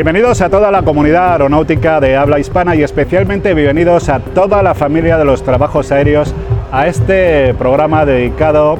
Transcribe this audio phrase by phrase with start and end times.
[0.00, 4.74] Bienvenidos a toda la comunidad aeronáutica de habla hispana y especialmente bienvenidos a toda la
[4.74, 6.34] familia de los trabajos aéreos
[6.72, 8.78] a este programa dedicado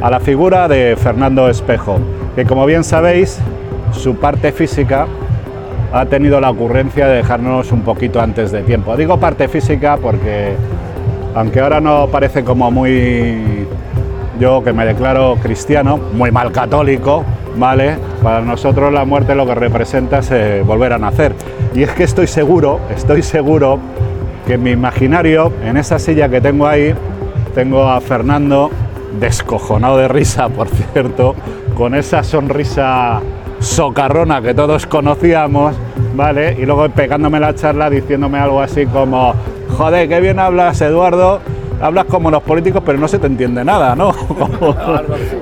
[0.00, 1.98] a la figura de Fernando Espejo,
[2.36, 3.40] que como bien sabéis,
[3.90, 5.08] su parte física
[5.92, 8.96] ha tenido la ocurrencia de dejarnos un poquito antes de tiempo.
[8.96, 10.54] Digo parte física porque,
[11.34, 13.66] aunque ahora no parece como muy,
[14.38, 17.24] yo que me declaro cristiano, muy mal católico,
[17.56, 17.96] ¿vale?
[18.22, 21.34] Para nosotros la muerte lo que representa es eh, volver a nacer.
[21.74, 23.78] Y es que estoy seguro, estoy seguro
[24.46, 26.94] que en mi imaginario, en esa silla que tengo ahí,
[27.54, 28.70] tengo a Fernando
[29.18, 31.34] descojonado de risa, por cierto,
[31.76, 33.20] con esa sonrisa
[33.58, 35.74] socarrona que todos conocíamos,
[36.14, 36.56] ¿vale?
[36.58, 39.34] Y luego pegándome la charla diciéndome algo así como,
[39.76, 41.40] joder, qué bien hablas, Eduardo,
[41.80, 44.12] hablas como los políticos, pero no se te entiende nada, ¿no?
[44.28, 44.74] Como,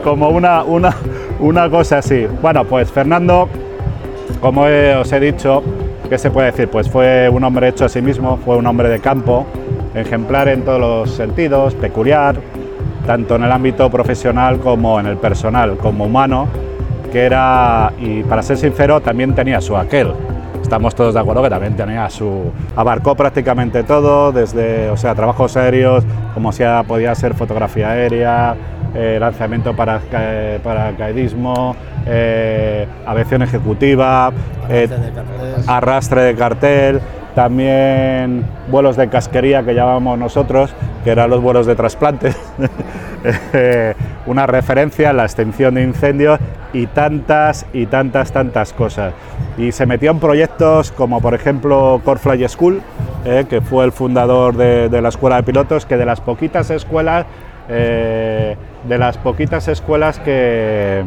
[0.03, 0.95] como una, una,
[1.39, 2.27] una cosa así.
[2.43, 3.49] Bueno, pues Fernando,
[4.41, 5.63] como os he dicho,
[6.09, 6.69] ¿qué se puede decir?
[6.69, 9.47] Pues fue un hombre hecho a sí mismo, fue un hombre de campo,
[9.95, 12.37] ejemplar en todos los sentidos, peculiar,
[13.07, 16.47] tanto en el ámbito profesional como en el personal, como humano,
[17.13, 20.13] que era, y para ser sincero, también tenía su aquel.
[20.61, 22.53] Estamos todos de acuerdo que también tenía su...
[22.77, 28.55] abarcó prácticamente todo, desde, o sea, trabajos aéreos, como sea, podía ser fotografía aérea,
[28.95, 30.01] eh, lanzamiento para
[30.63, 34.33] paracaidismo, eh, aviación ejecutiva,
[35.67, 37.01] Arrastre de cartel,
[37.35, 42.35] también vuelos de casquería que llamamos nosotros, que eran los vuelos de trasplante,
[43.53, 43.95] Eh,
[44.27, 46.39] una referencia a la extinción de incendios
[46.73, 49.13] y tantas y tantas, tantas cosas.
[49.57, 52.83] Y se metió en proyectos como por ejemplo Core Fly School,
[53.25, 56.71] eh, que fue el fundador de, de la escuela de pilotos, que de las poquitas
[56.71, 57.27] escuelas,
[57.69, 58.57] eh,
[58.89, 61.03] de las poquitas escuelas que,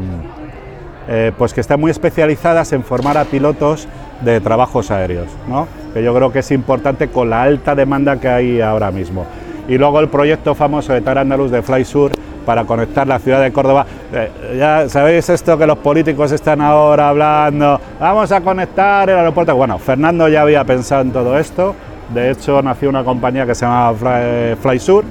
[1.07, 3.87] eh, pues que están muy especializadas en formar a pilotos
[4.21, 5.67] de trabajos aéreos, ¿no?
[5.93, 9.25] que yo creo que es importante con la alta demanda que hay ahora mismo.
[9.67, 12.11] Y luego el proyecto famoso de Tar Andalus de FlySur
[12.45, 13.85] para conectar la ciudad de Córdoba.
[14.13, 19.55] Eh, ya sabéis esto que los políticos están ahora hablando, vamos a conectar el aeropuerto.
[19.55, 21.75] Bueno, Fernando ya había pensado en todo esto,
[22.13, 25.03] de hecho nació una compañía que se llama Fly- FlySur.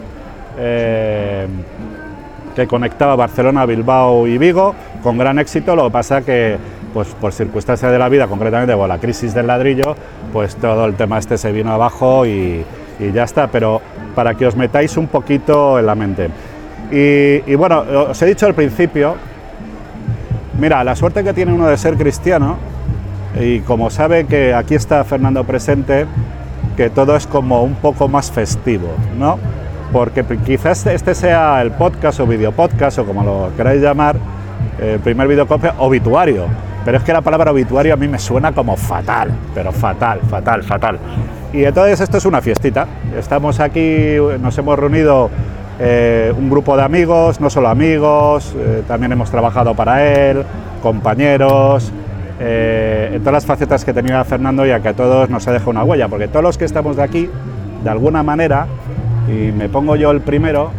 [0.59, 1.47] Eh,
[2.55, 5.77] que conectaba Barcelona, Bilbao y Vigo con gran éxito.
[5.77, 6.57] Lo que pasa que,
[6.93, 9.95] pues por circunstancias de la vida, concretamente por la crisis del ladrillo,
[10.33, 12.65] pues todo el tema este se vino abajo y,
[13.15, 13.49] ya está.
[13.49, 13.81] Pero
[14.15, 16.29] para que os metáis un poquito en la mente.
[16.91, 19.15] Y, y bueno, os he dicho al principio,
[20.59, 22.59] mira, la suerte que tiene uno de ser cristiano,
[23.39, 26.07] y como sabe que aquí está Fernando presente,
[26.77, 29.39] que todo es como un poco más festivo, ¿no?
[29.93, 34.17] Porque quizás este sea el podcast o videopodcast o como lo queráis llamar,
[34.79, 36.47] eh, el primer videocopia obituario.
[36.85, 40.63] Pero es que la palabra obituario a mí me suena como fatal, pero fatal, fatal,
[40.63, 40.99] fatal.
[41.53, 42.87] Y entonces esto es una fiestita.
[43.17, 45.31] Estamos aquí, nos hemos reunido
[45.83, 50.45] eh, un grupo de amigos, no solo amigos, eh, también hemos trabajado para él,
[50.83, 51.91] compañeros,
[52.39, 55.53] eh, en todas las facetas que tenía Fernando y a que a todos nos ha
[55.53, 57.31] dejado una huella, porque todos los que estamos de aquí,
[57.83, 58.67] de alguna manera,
[59.29, 60.71] y me pongo yo el primero,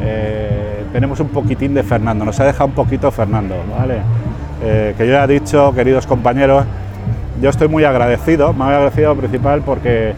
[0.00, 3.98] eh, tenemos un poquitín de Fernando, nos ha dejado un poquito Fernando, ¿vale?
[4.62, 6.64] Eh, que yo ya he dicho, queridos compañeros,
[7.40, 10.14] yo estoy muy agradecido, muy agradecido principal porque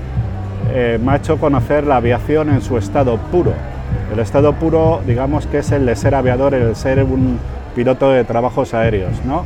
[0.73, 3.53] eh, me ha hecho conocer la aviación en su estado puro.
[4.13, 7.39] El estado puro, digamos que es el de ser aviador, el ser un
[7.75, 9.45] piloto de trabajos aéreos, ¿no?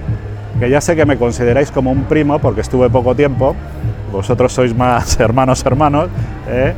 [0.58, 3.54] Que ya sé que me consideráis como un primo porque estuve poco tiempo,
[4.12, 6.08] vosotros sois más hermanos hermanos,
[6.48, 6.74] ¿eh?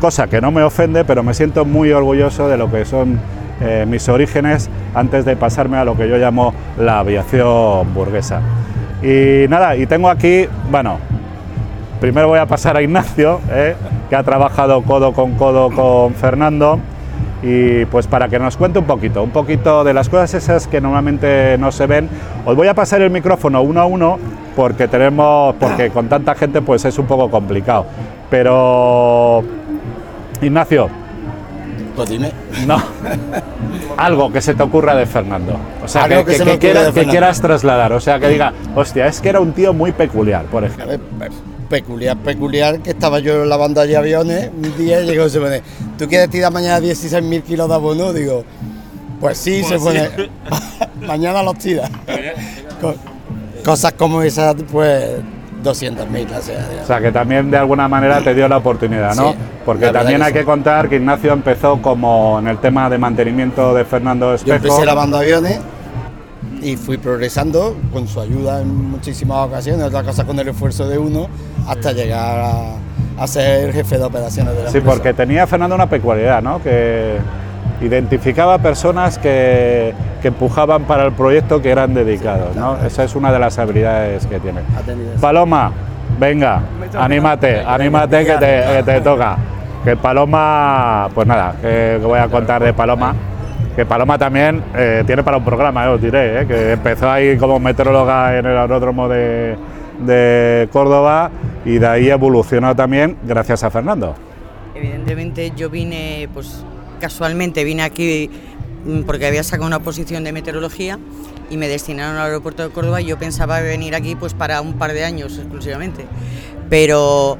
[0.00, 3.20] Cosa que no me ofende, pero me siento muy orgulloso de lo que son
[3.60, 8.40] eh, mis orígenes antes de pasarme a lo que yo llamo la aviación burguesa.
[9.02, 10.98] Y nada, y tengo aquí, bueno,
[12.00, 13.74] primero voy a pasar a Ignacio, ¿eh?
[14.08, 16.78] que ha trabajado codo con codo con Fernando,
[17.42, 20.80] y pues para que nos cuente un poquito, un poquito de las cosas esas que
[20.80, 22.08] normalmente no se ven.
[22.44, 24.18] Os voy a pasar el micrófono uno a uno
[24.54, 27.86] porque tenemos, porque con tanta gente pues es un poco complicado.
[28.30, 29.42] Pero
[30.42, 30.88] Ignacio,
[31.96, 32.32] Pues dime.
[32.66, 32.82] no.
[33.96, 35.56] Algo que se te ocurra de Fernando.
[35.84, 37.10] O sea, que, que que- se que me ocurra quiera- de que Fernando.
[37.12, 37.92] quieras trasladar.
[37.92, 40.84] O sea, que diga, hostia, es que era un tío muy peculiar, por ejemplo.
[40.84, 41.28] A ver, pe-
[41.68, 45.62] peculiar, peculiar, que estaba yo lavando allí aviones, un día y llegó y se pone,
[45.98, 48.12] ¿tú quieres tirar mañana 16.000 kilos de abono?
[48.12, 48.44] Digo,
[49.20, 50.08] pues sí, se pone,
[51.06, 51.90] mañana los tiras.
[52.80, 52.94] Co-
[53.64, 55.08] Cosas como esas, pues,
[55.62, 59.32] 200.000, o sea, O sea, que también de alguna manera te dio la oportunidad, ¿no?
[59.32, 60.38] Sí, Porque también que hay sí.
[60.38, 64.56] que contar que Ignacio empezó como en el tema de mantenimiento de Fernando Yo Espejo.
[64.56, 65.60] empecé lavando aviones
[66.62, 70.98] y fui progresando con su ayuda en muchísimas ocasiones, otra cosa con el esfuerzo de
[70.98, 71.28] uno,
[71.66, 74.96] hasta llegar a, a ser jefe de operaciones de la Sí, empresa.
[74.96, 76.62] porque tenía Fernando una peculiaridad, ¿no?
[76.62, 77.16] Que
[77.80, 82.76] identificaba personas que, que empujaban para el proyecto que eran dedicados, ¿no?
[82.84, 84.60] Esa es una de las habilidades que tiene.
[85.20, 85.72] Paloma,
[86.18, 86.62] venga,
[86.98, 89.36] anímate, anímate que te, que te toca.
[89.84, 93.14] Que Paloma, pues nada, que que voy a contar de Paloma.
[93.74, 97.38] Que Paloma también eh, tiene para un programa, eh, os diré, eh, que empezó ahí
[97.38, 99.56] como meteoróloga en el aeródromo de,
[100.00, 101.30] de Córdoba
[101.64, 104.14] y de ahí evolucionó también gracias a Fernando.
[104.74, 106.64] Evidentemente yo vine, pues
[107.02, 108.30] casualmente vine aquí
[108.86, 111.00] mm, porque había sacado una posición de meteorología
[111.50, 114.74] y me destinaron al aeropuerto de Córdoba y yo pensaba venir aquí pues para un
[114.74, 116.06] par de años exclusivamente.
[116.70, 117.38] Pero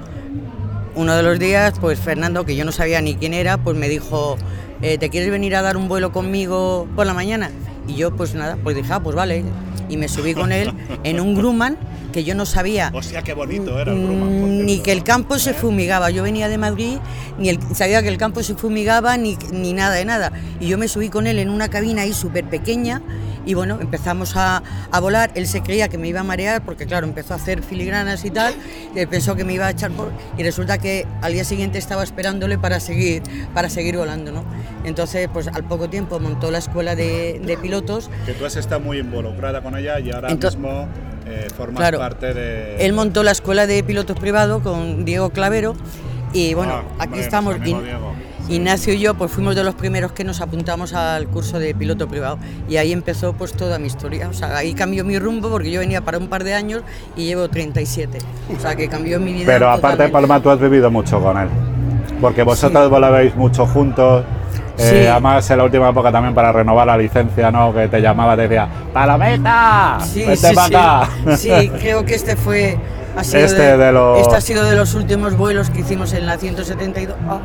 [0.96, 3.88] uno de los días, pues Fernando, que yo no sabía ni quién era, pues me
[3.88, 4.36] dijo,
[4.82, 7.52] eh, ¿te quieres venir a dar un vuelo conmigo por la mañana?
[7.88, 9.44] Y yo pues nada, pues dije, ah, pues vale.
[9.88, 10.72] Y me subí con él
[11.04, 11.76] en un Grumman
[12.12, 16.10] que yo no sabía Hostia, qué bonito Mm, ni que el campo se fumigaba.
[16.10, 16.98] Yo venía de Madrid,
[17.38, 20.30] ni el- sabía que el campo se fumigaba, ni, ni nada de nada.
[20.60, 23.00] Y yo me subí con él en una cabina ahí súper pequeña
[23.46, 25.30] y bueno, empezamos a, a volar.
[25.34, 28.30] Él se creía que me iba a marear porque claro, empezó a hacer filigranas y
[28.30, 28.54] tal.
[28.94, 30.10] Y él pensó que me iba a echar por...
[30.38, 33.22] Y resulta que al día siguiente estaba esperándole para seguir,
[33.54, 34.44] para seguir volando, ¿no?
[34.84, 38.80] Entonces, pues al poco tiempo montó la escuela de, de pilotos Que tú has estado
[38.80, 40.88] muy involucrada con ella y ahora mismo
[41.26, 41.98] eh, formas Claro.
[41.98, 42.84] parte de...
[42.84, 45.74] Él montó la escuela de pilotos privado con Diego Clavero
[46.34, 47.56] y bueno, Ah, aquí hombre, estamos.
[47.56, 48.11] In- Diego.
[48.52, 52.06] Ignacio y yo pues fuimos de los primeros que nos apuntamos al curso de piloto
[52.08, 52.38] privado
[52.68, 54.28] y ahí empezó pues toda mi historia.
[54.28, 56.82] O sea, ahí cambió mi rumbo porque yo venía para un par de años
[57.16, 58.18] y llevo 37.
[58.56, 59.44] O sea, que cambió mi vida.
[59.46, 60.08] Pero aparte.
[60.08, 61.48] Paloma, tú has vivido mucho con él.
[62.20, 64.24] Porque vosotros volabais mucho juntos.
[64.78, 65.06] eh, Sí.
[65.06, 67.72] Además, en la última época también para renovar la licencia, ¿no?
[67.74, 69.98] Que te llamaba, te decía, ¡Palometa!
[70.04, 70.74] Sí, ¡Vete sí, para sí.
[70.74, 71.36] acá!
[71.36, 72.78] Sí, creo que este fue.
[73.16, 76.26] Ha sido Este de los- este ha sido de los últimos vuelos que hicimos en
[76.26, 77.14] la 172.
[77.28, 77.40] Ah,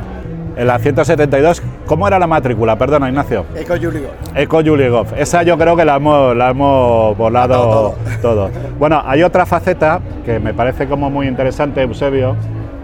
[0.58, 2.76] En la 172, ¿cómo era la matrícula?
[2.76, 3.46] Perdona, Ignacio.
[3.54, 4.08] Eco Julio.
[4.34, 5.06] Eco Juliegov.
[5.16, 8.50] Esa yo creo que la hemos, la hemos volado Todo, todo.
[8.76, 12.34] Bueno, hay otra faceta que me parece como muy interesante, Eusebio,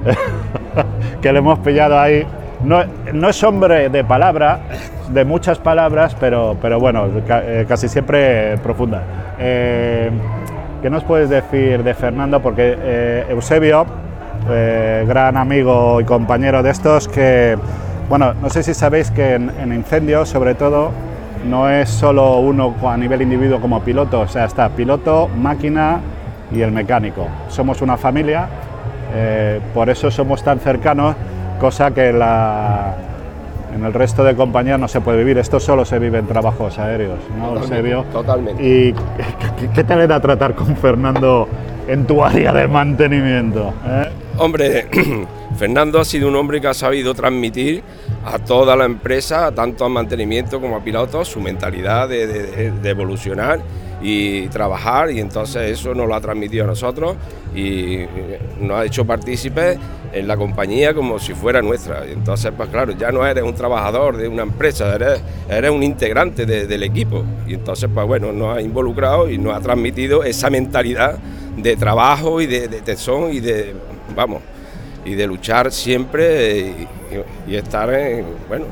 [1.21, 2.25] que le hemos pillado ahí.
[2.63, 4.61] No, no es hombre de palabra,
[5.11, 9.03] de muchas palabras, pero, pero bueno, eh, casi siempre profunda.
[9.37, 10.13] Eh,
[10.81, 12.41] ¿Qué nos puedes decir de Fernando?
[12.41, 13.85] Porque eh, Eusebio,
[14.51, 17.57] eh, gran amigo y compañero de estos, que,
[18.09, 20.91] bueno, no sé si sabéis que en, en incendios, sobre todo,
[21.49, 26.01] no es solo uno a nivel individuo como piloto, o sea, está piloto, máquina
[26.53, 27.27] y el mecánico.
[27.49, 28.47] Somos una familia,
[29.15, 31.15] eh, por eso somos tan cercanos,
[31.61, 32.95] cosa que la-
[33.75, 35.37] en el resto de compañías no se puede vivir.
[35.39, 38.05] Esto solo se vive en trabajos aéreos, ¿no, Eusebio?
[38.13, 38.63] totalmente.
[38.63, 38.93] ¿Y
[39.59, 41.49] qué, qué tal era tratar con Fernando
[41.89, 43.75] en tu área de mantenimiento?
[43.87, 44.09] eh?
[44.37, 44.89] Hombre,
[45.59, 47.85] Fernando ha sido un hombre que ha sabido transmitir
[48.25, 53.61] a toda la empresa, tanto a mantenimiento como a pilotos, su mentalidad de, evolucionar
[54.03, 57.17] y trabajar y entonces eso nos lo ha transmitido a nosotros
[57.55, 58.01] y
[58.61, 59.79] nos ha hecho partícipes
[60.13, 62.05] en la compañía como si fuera nuestra.
[62.05, 64.97] Entonces, pues claro, ya no eres un trabajador de una empresa,
[65.49, 67.25] eres, un integrante de- del equipo.
[67.47, 71.19] Y entonces, pues bueno, nos ha involucrado y nos ha transmitido esa mentalidad
[71.57, 73.75] de trabajo y de, de tesón y de,
[74.15, 74.43] vamos,
[75.05, 76.89] y de luchar siempre y,
[77.47, 78.65] y estar en, bueno,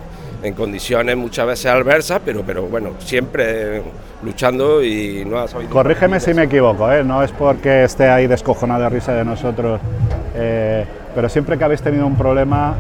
[0.43, 3.83] en condiciones muchas veces adversas, pero, pero bueno, siempre
[4.23, 5.71] luchando y no ha sabido...
[5.71, 7.05] Corrígeme si me equivoco, ¿eh?
[7.05, 9.81] no es porque esté ahí descojonado de risa de nosotros,
[10.35, 10.85] eh,
[11.15, 12.75] pero siempre que habéis tenido un problema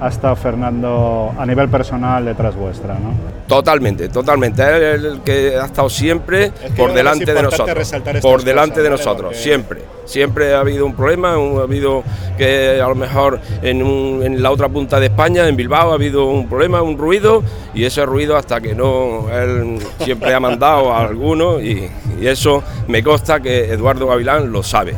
[0.00, 3.12] ha estado Fernando a nivel personal detrás vuestra, ¿no?
[3.46, 4.62] Totalmente, totalmente.
[4.62, 7.92] Él es el que ha estado siempre que por es delante de nosotros.
[8.22, 8.96] Por delante de ¿vale?
[8.98, 9.80] nosotros, Porque- siempre.
[10.10, 12.02] Siempre ha habido un problema, ha habido
[12.36, 15.94] que a lo mejor en, un- en la otra punta de España, en Bilbao, ha
[15.94, 20.92] habido un problema, un ruido, y ese ruido hasta que no, él siempre ha mandado
[20.92, 21.88] a alguno, y,
[22.20, 24.96] y eso me consta que Eduardo Gavilán lo sabe.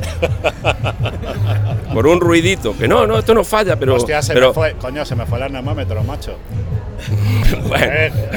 [1.93, 3.97] Por un ruidito, que no, no, esto no falla, pero...
[3.97, 6.37] Hostia, se pero me fue, coño, se me fue el anemómetro, macho.
[7.69, 7.93] bueno,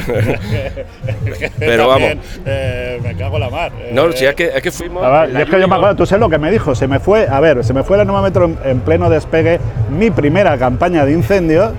[1.58, 2.08] Pero vamos.
[2.08, 3.72] también, eh, me cago en la mar.
[3.92, 4.12] no, eh.
[4.14, 5.02] si es que, es que fuimos...
[5.02, 7.26] Ver, es que yo me acuerdo, tú sabes lo que me dijo, se me fue,
[7.28, 11.12] a ver, se me fue el anemómetro en, en pleno despegue, mi primera campaña de
[11.12, 11.72] incendio,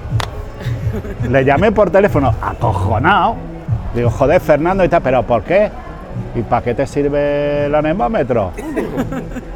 [1.29, 3.35] le llamé por teléfono, acojonado,
[3.93, 5.69] digo, joder, Fernando y tal, pero ¿por qué?
[6.35, 8.51] ¿Y para qué te sirve el anemómetro?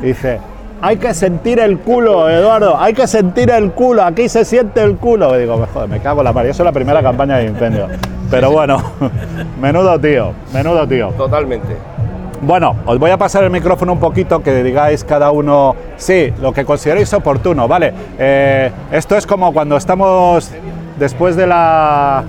[0.01, 0.39] Y dice,
[0.81, 4.97] hay que sentir el culo, Eduardo, hay que sentir el culo, aquí se siente el
[4.97, 5.35] culo.
[5.35, 7.45] Y digo, joder, me cago en la mar, y eso es la primera campaña de
[7.45, 7.87] incendio.
[8.29, 8.81] Pero bueno,
[9.61, 11.09] menudo tío, menudo tío.
[11.09, 11.77] Totalmente.
[12.41, 16.51] Bueno, os voy a pasar el micrófono un poquito, que digáis cada uno, sí, lo
[16.51, 17.93] que consideréis oportuno, ¿vale?
[18.17, 20.49] Eh, esto es como cuando estamos
[20.97, 22.23] después de la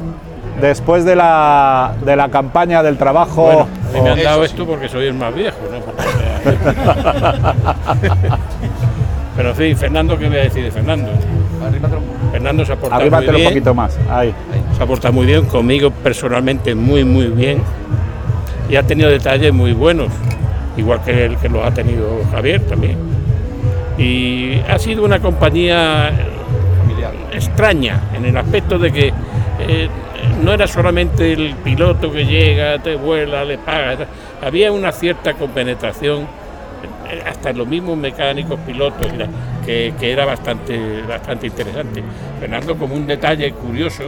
[0.60, 3.44] después de la, de la campaña del trabajo.
[3.44, 6.21] Bueno, a mí me han dado esto porque soy el más viejo, ¿no?
[9.36, 11.10] Pero fin, Fernando, ¿qué voy a decir de Fernando?
[12.32, 13.48] Fernando se ha portado muy Arríbatelo un bien.
[13.50, 14.34] poquito más, ahí.
[14.76, 17.62] Se ha portado muy bien, conmigo personalmente muy, muy bien.
[18.68, 20.08] Y ha tenido detalles muy buenos,
[20.76, 22.96] igual que el que los ha tenido Javier también.
[23.98, 26.10] Y ha sido una compañía
[27.32, 29.12] extraña en el aspecto de que
[29.60, 29.88] eh,
[30.42, 34.06] no era solamente el piloto que llega, te vuela, le paga,
[34.42, 36.26] había una cierta compenetración
[37.26, 39.06] hasta los mismos mecánicos, pilotos,
[39.64, 42.02] que, que era bastante, bastante interesante.
[42.40, 44.04] Fernando, como un detalle curioso,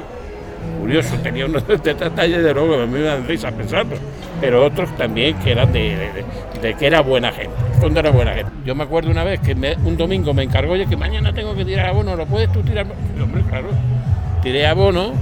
[0.80, 3.97] curioso, tenía unos detalles de luego que a me risa pensarlo,
[4.40, 5.97] pero otros también que eran de,
[6.61, 8.50] de- que era buena gente, fondo era buena gente.
[8.64, 9.52] Yo me acuerdo una vez que
[9.85, 12.87] un domingo me encargó, oye, que mañana tengo que tirar abono, ¿lo puedes tú tirar?
[13.18, 13.68] Y, hombre, claro,
[14.42, 15.12] tiré abono,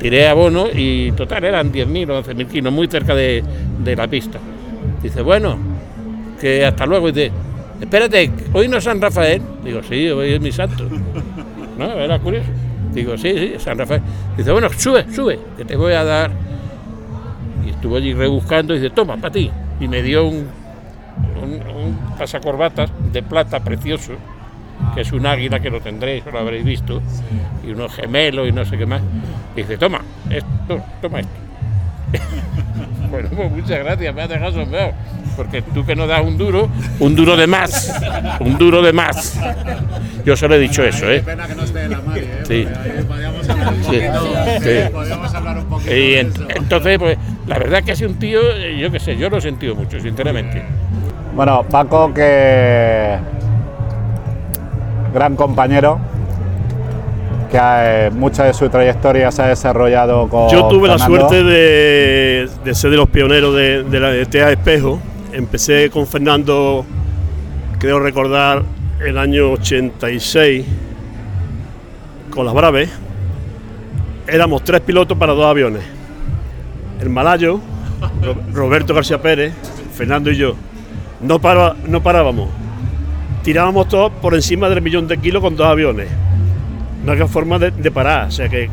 [0.00, 3.44] tiré abono y total eran 10.000 o 11.000 kilos, muy cerca de,
[3.84, 4.38] de la pista.
[5.02, 5.56] Dice, bueno,
[6.40, 7.08] que hasta luego.
[7.08, 7.30] Y dice,
[7.80, 9.42] espérate, hoy no es San Rafael.
[9.62, 10.84] Digo, sí, hoy es mi santo.
[11.78, 12.46] No, era curioso.
[12.92, 14.02] Digo, sí, sí, San Rafael.
[14.36, 16.30] Dice, bueno, sube, sube, que te voy a dar.
[17.64, 19.50] Y estuvo allí rebuscando y dice, toma, para ti.
[19.80, 20.46] Y me dio un,
[21.42, 24.12] un, un pasacorbatas de plata precioso,
[24.94, 27.02] que es un águila que lo tendréis, o lo habréis visto,
[27.66, 29.02] y unos gemelos y no sé qué más.
[29.54, 31.32] Dice, toma, esto, toma esto.
[33.10, 34.92] Bueno, pues muchas gracias, me has dejado asombrado.
[35.36, 36.68] Porque tú que no das un duro,
[37.00, 37.92] un duro de más,
[38.38, 39.36] un duro de más.
[40.24, 41.20] Yo solo he dicho eso, ¿eh?
[41.20, 42.42] pena que no esté la Mari, ¿eh?
[42.46, 42.66] Sí.
[43.08, 44.92] podríamos hablar un Sí, sí.
[44.92, 45.96] podríamos hablar un poquito.
[45.96, 47.18] Y entonces, pues,
[47.48, 49.74] la verdad que ha sido un tío, eh, yo qué sé, yo lo he sentido
[49.74, 50.62] mucho, sinceramente.
[51.34, 53.18] Bueno, Paco, que
[55.12, 55.98] gran compañero,
[57.50, 60.48] que eh, mucha de su trayectoria se ha desarrollado con.
[60.50, 64.50] Yo tuve la suerte de, de ser de los pioneros de, de la de TEA
[64.52, 65.00] Espejo.
[65.32, 66.84] Empecé con Fernando,
[67.78, 68.62] creo recordar,
[69.04, 70.64] el año 86
[72.30, 72.90] con las Braves.
[74.28, 75.82] Éramos tres pilotos para dos aviones.
[77.00, 77.60] El Malayo,
[78.22, 79.52] Ro- Roberto García Pérez,
[79.94, 80.54] Fernando y yo.
[81.20, 82.48] No, para- no parábamos.
[83.42, 86.08] Tirábamos todos por encima del millón de kilos con dos aviones
[87.04, 88.28] no había forma de, de parar.
[88.28, 88.68] O sea que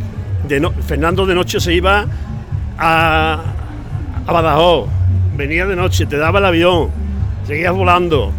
[0.48, 2.06] de no- Fernando de noche se iba
[2.78, 3.42] a,
[4.28, 4.90] a Badajoz,
[5.38, 6.90] venía de noche, te daba el avión,
[7.46, 8.32] seguías volando.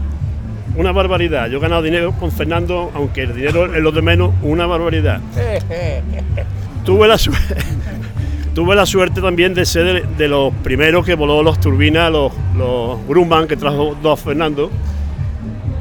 [0.76, 1.48] Una barbaridad.
[1.48, 5.20] Yo he ganado dinero con Fernando, aunque el dinero es lo de menos, una barbaridad.
[6.84, 7.56] tuve, la suerte,
[8.54, 12.30] tuve la suerte también de ser de, de los primeros que voló los turbinas, los,
[12.56, 14.70] los Grumman que trajo dos Fernando.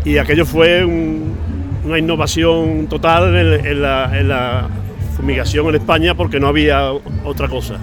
[0.07, 1.35] Y aquello fue un-
[1.85, 4.67] una innovación total en, en la, en la
[5.17, 6.91] fumigación en España porque no había
[7.25, 7.75] otra cosa.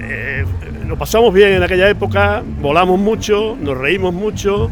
[0.00, 0.44] Eh,
[0.86, 4.70] lo pasamos bien en aquella época, volamos mucho, nos reímos mucho,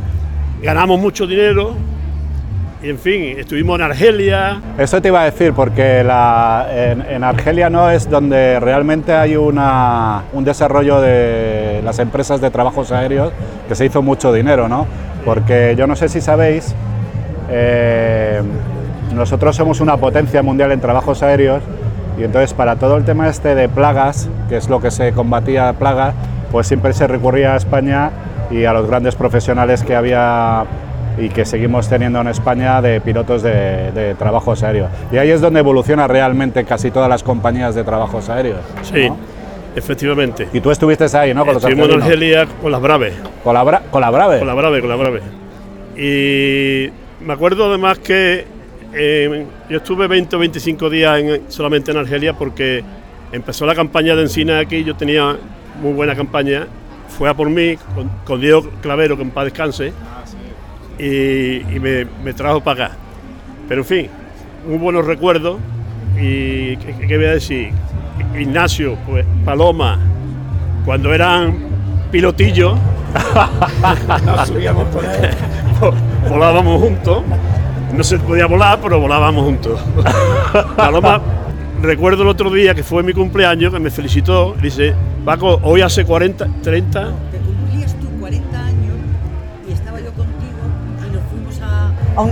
[0.63, 1.75] ganamos mucho dinero
[2.83, 7.25] y en fin, estuvimos en Argelia, Eso te iba a decir, porque la- en, en
[7.25, 13.33] Argelia no es donde realmente hay una, un desarrollo de las empresas de trabajos aéreos
[13.69, 14.87] que se hizo mucho dinero, ¿no?
[15.25, 16.75] Porque yo no sé si sabéis,
[17.51, 18.43] eh,
[19.15, 21.63] nosotros somos una potencia mundial en trabajos aéreos
[22.19, 25.73] y entonces para todo el tema este de plagas, que es lo que se combatía
[25.75, 26.15] plagas,
[26.53, 28.11] pues siempre se recurría a España
[28.51, 30.65] y a los grandes profesionales que había
[31.17, 34.91] y que seguimos teniendo en España de pilotos de, de trabajos aéreos.
[35.13, 38.61] Y ahí es donde evoluciona realmente casi todas las compañías de trabajos aéreos.
[38.83, 39.34] sí, ¿no?
[39.77, 40.49] Efectivamente.
[40.53, 41.45] Y tú estuviste ahí, ¿no?
[41.45, 42.03] Con los Estuvimos en.
[42.03, 43.15] Argelia con las Braves.
[43.43, 44.39] Con la, Bra- con la Brave.
[44.39, 45.21] Con la Brave, con la Brave.
[45.97, 46.91] Y
[47.25, 48.45] me acuerdo además que
[48.93, 52.83] eh, yo estuve 20 o 25 días en- solamente en Argelia porque
[53.33, 55.37] empezó la campaña de Encina aquí, yo tenía
[55.81, 56.67] muy buena campaña,
[57.09, 59.93] fue a por mí con, con Diego Clavero, que en paz descanse,
[60.99, 62.97] y, y me, me trajo para acá.
[63.69, 64.09] Pero en fin,
[64.69, 65.59] muy buenos recuerdos
[66.17, 67.71] y ¿qué, qué voy a decir?
[68.39, 69.99] Ignacio, pues Paloma,
[70.85, 71.57] cuando eran
[72.11, 72.79] pilotillos,
[76.29, 77.23] volábamos juntos.
[77.93, 79.81] No se podía volar, pero volábamos juntos.
[80.77, 81.21] Paloma,
[81.81, 84.55] recuerdo el otro día que fue mi cumpleaños, que me felicitó.
[84.61, 87.13] Dice, Paco, hoy hace 40, 30.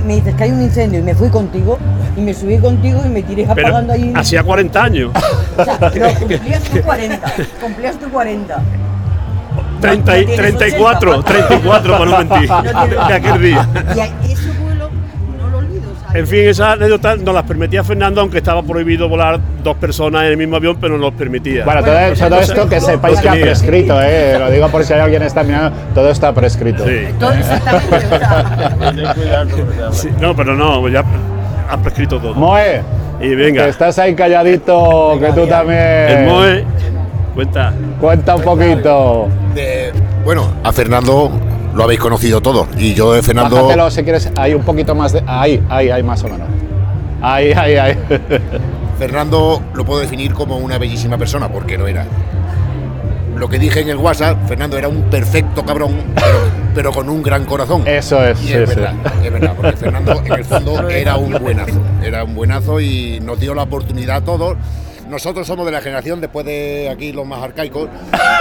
[0.05, 1.79] Me dices que hay un incendio y me fui contigo
[2.17, 4.13] y me subí contigo y me tiré apagando allí.
[4.15, 5.11] hacía 40 años.
[5.59, 7.33] O sea, no, cumplías tú 40.
[7.61, 8.63] Cumplías tú 40.
[9.83, 12.49] 30 y- 34, 34 para no mentir,
[13.09, 13.69] de aquel día.
[13.95, 14.01] Y
[16.15, 20.29] En fin, esa anécdota nos las permitía Fernando, aunque estaba prohibido volar dos personas en
[20.29, 21.65] el mismo avión, pero nos permitía.
[21.65, 21.95] Bueno, todo,
[22.29, 24.37] todo esto que sepáis que ha prescrito, ¿eh?
[24.39, 26.85] lo digo por si hay alguien que está mirando, todo está prescrito.
[26.87, 27.07] Sí.
[27.19, 27.33] Todo
[29.93, 31.03] Sí, no, pero no, ya
[31.71, 32.35] ha prescrito todo.
[32.35, 32.83] Moe,
[33.21, 35.79] Y que venga, estás ahí calladito, que tú también.
[35.81, 36.65] el Moe,
[37.35, 37.73] cuenta.
[38.01, 39.29] Cuenta un poquito.
[39.55, 39.93] De-
[40.25, 41.31] bueno, a Fernando
[41.75, 42.69] lo habéis conocido todos.
[42.77, 43.57] Y yo de Fernando.
[43.57, 45.23] Bájatelo si quieres, ahí un poquito más de.
[45.27, 46.49] Ahí, ahí, ahí, más o menos.
[47.21, 47.99] Ahí, ahí, ahí.
[48.99, 52.07] Fernando lo puedo definir como una bellísima persona, porque lo era.
[53.37, 56.39] Lo que dije en el WhatsApp, Fernando era un perfecto cabrón, pero,
[56.75, 57.83] pero con un gran corazón.
[57.87, 58.77] Eso es, Y sí, es sí.
[58.77, 63.19] verdad, es verdad, porque Fernando en el fondo era un buenazo, era un buenazo y
[63.21, 64.57] nos dio la oportunidad a todos.
[65.13, 67.87] Nosotros somos de la generación después de aquí los más arcaicos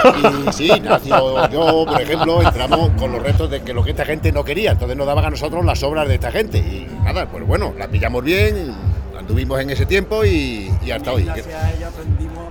[0.48, 4.06] y sí, nació yo, por ejemplo, entramos con los retos de que lo que esta
[4.06, 7.26] gente no quería, entonces nos daban a nosotros las obras de esta gente y nada,
[7.26, 8.74] pues bueno, la pillamos bien,
[9.18, 11.28] anduvimos en ese tiempo y, y hasta hoy.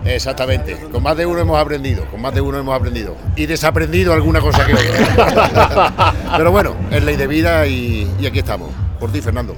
[0.06, 4.14] Exactamente, con más de uno hemos aprendido, con más de uno hemos aprendido y desaprendido
[4.14, 6.14] alguna cosa que otra.
[6.38, 9.56] Pero bueno, es ley de vida y, y aquí estamos, por ti Fernando.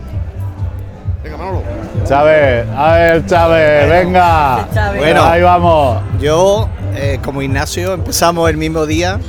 [1.21, 1.63] Venga, Manolo.
[2.05, 4.67] Chávez, a ver, Chávez, venga.
[4.73, 5.01] Chávez.
[5.01, 5.23] Bueno.
[5.23, 6.01] ahí vamos.
[6.19, 9.19] Yo, eh, como Ignacio, empezamos el mismo día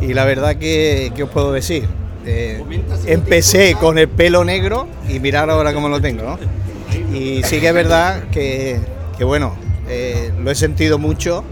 [0.00, 1.88] y la verdad que, ¿qué os puedo decir?
[2.26, 2.62] Eh,
[3.06, 6.38] empecé con el pelo negro y mirar ahora cómo lo tengo, ¿no?
[7.16, 8.80] Y sí que es verdad que,
[9.16, 9.54] que bueno,
[9.88, 11.44] eh, lo he sentido mucho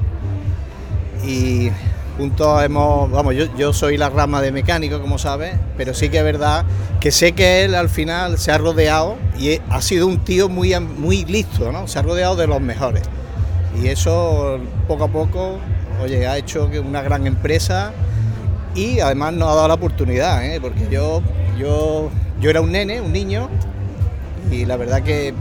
[1.25, 1.71] y
[2.17, 6.19] juntos hemos, vamos, yo, yo soy la rama de mecánico, como sabes, pero sí que
[6.19, 6.65] es verdad
[7.01, 10.79] que sé que él al final se ha rodeado y ha sido un tío muy,
[10.81, 11.87] muy listo, ¿no?
[11.89, 13.03] Se ha rodeado de los mejores.
[13.83, 14.59] Y eso
[14.89, 15.59] poco a poco,
[16.03, 17.93] oye, ha hecho que una gran empresa
[18.75, 20.59] y además nos ha dado la oportunidad, ¿eh?
[20.61, 21.23] porque yo,
[21.59, 23.49] yo, yo era un nene, un niño,
[24.51, 25.35] y la verdad que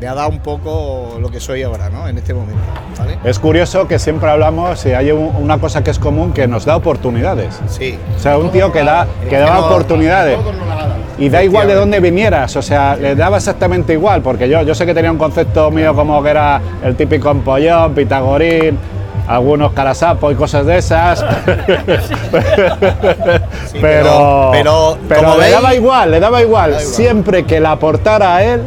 [0.00, 2.06] me ha dado un poco lo que soy ahora, ¿no?
[2.06, 2.60] En este momento,
[2.98, 3.16] ¿vale?
[3.24, 6.66] Es curioso que siempre hablamos y hay un- una cosa que es común que nos
[6.66, 7.58] da oportunidades.
[7.68, 7.98] Sí.
[8.14, 10.38] O sea, un tío que da, que da oportunidades.
[11.18, 14.74] Y da igual de dónde vinieras, o sea, le daba exactamente igual, porque yo, yo
[14.74, 18.78] sé que tenía un concepto mío como que era el típico empollón, pitagorín,
[19.26, 21.24] algunos carasapos y cosas de esas.
[23.80, 26.72] pero, pero- pero, le veis- daba igual, le daba igual.
[26.72, 26.94] Da igual.
[26.94, 28.60] Siempre que la aportara a él.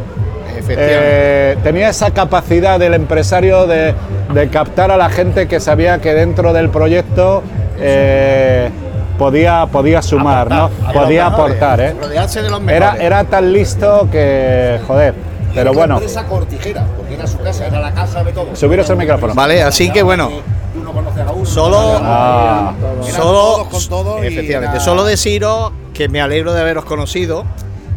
[0.67, 3.93] Eh, tenía esa capacidad del empresario de,
[4.33, 7.43] de captar a la gente que sabía que dentro del proyecto
[7.79, 8.69] eh,
[9.17, 10.69] podía, podía sumar, ¿no?
[10.93, 11.95] Podía aportar, ¿eh?
[11.99, 13.01] Rodearse de los Era, mejores.
[13.05, 15.13] era tan listo que, joder,
[15.53, 18.57] pero bueno, empresa cortijera, porque era su casa, era la casa de todos.
[18.59, 19.33] subiros el micrófono.
[19.33, 20.29] Vale, así que bueno,
[20.73, 21.45] Tú no conoces a uno.
[21.45, 26.61] solo, Ah, solo, todos con todos y efectivamente, era- solo deciros que me alegro de
[26.61, 27.43] haberos conocido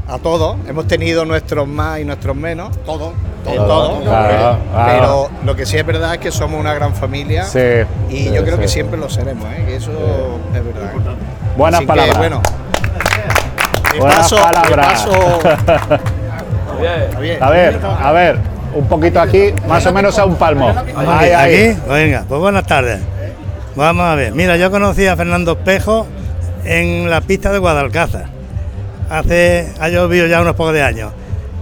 [0.08, 0.56] a todos.
[0.68, 2.70] Hemos tenido nuestros más y nuestros menos.
[2.84, 3.10] Todo,
[3.46, 4.86] eh, Todo, todos, claro, claro.
[4.86, 7.58] pero lo que sí es verdad es que somos una gran familia sí.
[8.10, 8.62] y sí, yo creo sí.
[8.62, 9.64] que siempre lo seremos, ¿eh?
[9.66, 9.90] que eso
[10.54, 10.92] es verdad.
[11.56, 12.18] Buenas Así que, palabras.
[12.18, 12.40] bueno,
[13.98, 14.86] Buenas paso, palabras.
[14.86, 15.40] paso-
[17.40, 18.38] A ver, a ver,
[18.74, 20.72] un poquito aquí, más o menos a un palmo.
[20.96, 21.68] Ahí, ahí.
[21.70, 21.80] ¿Aquí?
[21.88, 23.00] Venga, pues buenas tardes.
[23.76, 24.32] Vamos a ver.
[24.32, 26.06] Mira, yo conocí a Fernando Espejo
[26.64, 28.26] en la pista de Guadalcázar.
[29.12, 31.12] Hace, ha llovido ya unos pocos de años.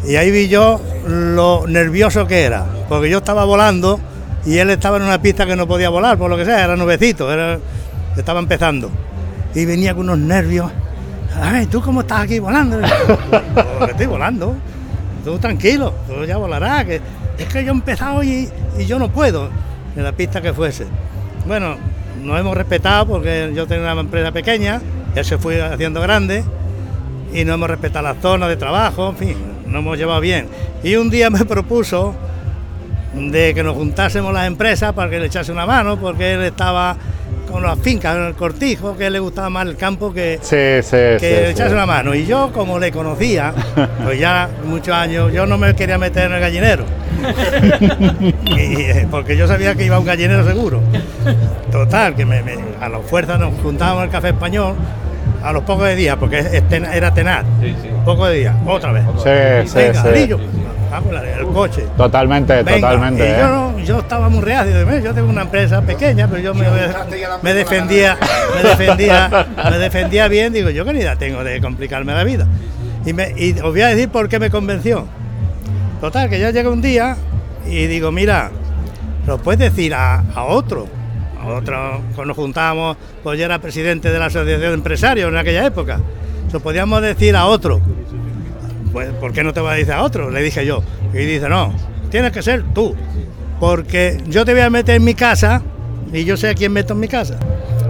[0.07, 2.65] Y ahí vi yo lo nervioso que era.
[2.89, 3.99] Porque yo estaba volando
[4.47, 6.77] y él estaba en una pista que no podía volar, por lo que sea, era
[6.77, 7.59] nubecito, era,
[8.17, 8.89] estaba empezando.
[9.53, 10.71] Y venía con unos nervios.
[11.43, 12.79] Ay, ¿tú cómo estás aquí volando?
[13.79, 14.55] "Pues estoy volando.
[15.25, 16.85] Tú tranquilo, tú ya volarás.
[16.85, 17.01] Que
[17.37, 19.49] es que yo he empezado y, y yo no puedo
[19.97, 20.87] en la pista que fuese.
[21.47, 21.77] Bueno,
[22.23, 24.81] nos hemos respetado porque yo tenía una empresa pequeña,
[25.17, 26.45] él se fue haciendo grande
[27.33, 30.47] y no hemos respetado las zonas de trabajo, en fin, nos hemos llevado bien.
[30.83, 32.15] Y un día me propuso
[33.15, 36.97] de que nos juntásemos las empresas para que le echase una mano, porque él estaba
[37.51, 40.39] con las fincas en el cortijo, que a él le gustaba más el campo que,
[40.41, 40.57] Sí,
[40.89, 42.15] sí, que sí, le echase una mano.
[42.15, 43.53] Y yo, como le conocía,
[44.05, 46.85] pues ya muchos años, yo no me quería meter en el gallinero.
[48.47, 50.81] Y, eh, porque yo sabía que iba a un gallinero seguro.
[51.73, 54.75] Total, que me, me- a las fuerzas nos juntábamos el café español
[55.43, 57.45] a los pocos de días, porque es- es ten- era tenaz.
[58.05, 59.05] Pocos de días, otra vez.
[59.17, 60.35] Sí, sí, Venga, sí.
[60.91, 61.85] Vamos, el coche.
[61.97, 63.25] Totalmente, Venga, totalmente.
[63.25, 63.37] y ¿eh?
[63.39, 66.53] yo, no- yo estaba muy reacio, digo, "Mira, yo tengo una empresa pequeña, pero yo
[66.53, 66.67] me,
[67.43, 68.17] me defendía,
[68.57, 72.47] me defendía, me defendía bien, digo, yo qué idea tengo de complicarme la vida.
[73.07, 75.07] Y, me, y os voy a decir por qué me convenció.
[76.01, 77.17] Total, que ya llega un día
[77.67, 78.51] y digo, mira,
[79.29, 80.89] lo puedes decir a, a otro,
[81.47, 85.65] otro, cuando nos juntábamos, pues yo era presidente de la Asociación de Empresarios en aquella
[85.67, 86.01] época.
[86.53, 87.81] Lo podíamos decir a otro.
[88.93, 90.31] Pues, ¿por qué no te vas a decir a otro?
[90.31, 90.83] Le dije yo.
[91.13, 91.73] Y dice, no,
[92.11, 92.97] tienes que ser tú.
[93.61, 95.63] Porque yo te voy a meter en mi casa
[96.13, 97.37] y yo sé a quién meto en mi casa.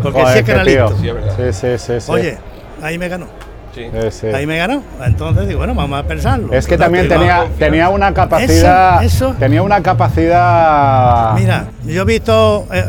[0.03, 0.91] Porque Joder, sí es que era tío.
[0.91, 1.53] listo.
[1.53, 1.77] Sí.
[1.79, 2.11] Sí, sí.
[2.11, 2.39] Oye,
[2.83, 3.27] ahí me ganó.
[3.75, 3.85] Sí.
[3.85, 4.27] Sí, sí.
[4.27, 4.83] Ahí me ganó.
[5.05, 6.53] Entonces digo, bueno, vamos a pensarlo.
[6.53, 9.03] Es que Total, también que tenía, tenía una capacidad.
[9.05, 9.37] Eso, eso.
[9.39, 11.35] Tenía una capacidad.
[11.35, 12.85] Mira, yo he visto, eh,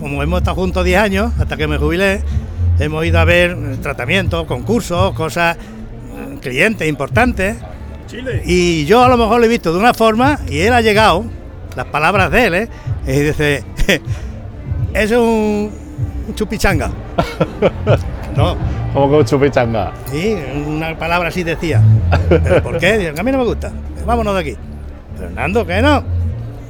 [0.00, 2.22] como hemos estado juntos 10 años, hasta que me jubilé,
[2.78, 7.56] hemos ido a ver eh, tratamientos, concursos, cosas, eh, clientes importantes.
[8.44, 11.24] Y yo a lo mejor lo he visto de una forma y él ha llegado,
[11.74, 12.68] las palabras de él, ¿eh?
[13.06, 13.64] y dice,
[14.94, 15.70] es un,
[16.34, 16.90] chupichanga.
[18.36, 18.56] no,
[18.94, 19.92] Como que un chupichanga.
[20.10, 21.82] Sí, una palabra así decía.
[22.28, 22.96] ¿Pero por qué?
[22.98, 23.72] Digo, a mí no me gusta.
[24.06, 24.56] Vámonos de aquí.
[25.18, 26.15] Fernando, que no.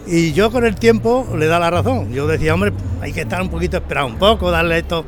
[0.06, 2.12] Y yo con el tiempo le da la razón.
[2.12, 5.04] Yo decía, hombre, hay que estar un poquito, esperar un poco, darle esto.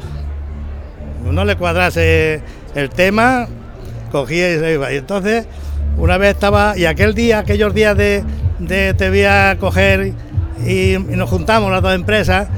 [1.25, 2.43] No le cuadrase
[2.75, 3.47] el tema,
[4.11, 4.93] cogía y se iba.
[4.93, 5.47] Y entonces,
[5.99, 8.25] una vez estaba, y aquel día, aquellos días de,
[8.67, 10.15] te voy a coger
[10.67, 12.49] y, nos juntamos las dos empresas,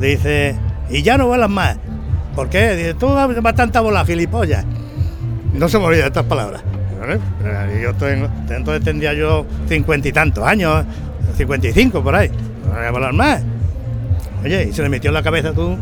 [0.00, 0.56] dice,
[0.90, 1.76] y ya no vuelas más.
[2.34, 2.74] ¿Por qué?
[2.74, 4.64] Dice, tú vas tanta bola, gilipollas.
[5.52, 6.62] No se me olvidan estas palabras.
[7.06, 10.84] Eh, Yo tengo, entonces tendría yo cincuenta y tantos años,
[11.34, 12.28] 55 por ahí.
[12.66, 13.42] No voy a volar más.
[14.44, 15.76] Oye, y se le metió en la cabeza tú.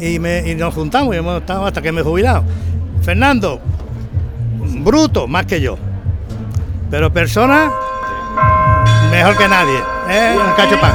[0.00, 2.44] Y, me, y nos juntamos y hemos estado hasta que me he jubilado.
[3.02, 3.60] Fernando,
[4.80, 5.76] bruto más que yo.
[6.90, 7.70] Pero persona,
[9.10, 9.78] mejor que nadie.
[10.08, 10.92] Es un cacho pan.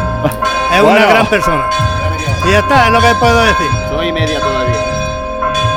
[0.74, 0.98] Es Bueno.
[0.98, 1.64] una gran persona.
[2.48, 3.68] Y ya está, es lo que puedo decir.
[3.90, 4.76] Soy media todavía.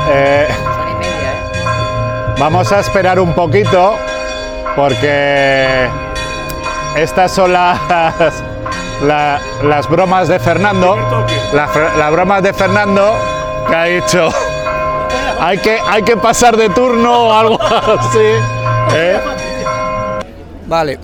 [0.09, 2.35] Eh, Son y media, ¿eh?
[2.39, 3.95] vamos a esperar un poquito
[4.75, 5.87] porque
[6.97, 7.79] estas son las,
[9.03, 10.97] la- las bromas de Fernando.
[11.53, 13.13] Las, las bromas de Fernando
[13.67, 14.29] que ha dicho.
[15.39, 18.17] Hay que, hay que pasar de turno o algo así.
[18.95, 19.19] ¿eh?
[20.65, 20.99] Vale.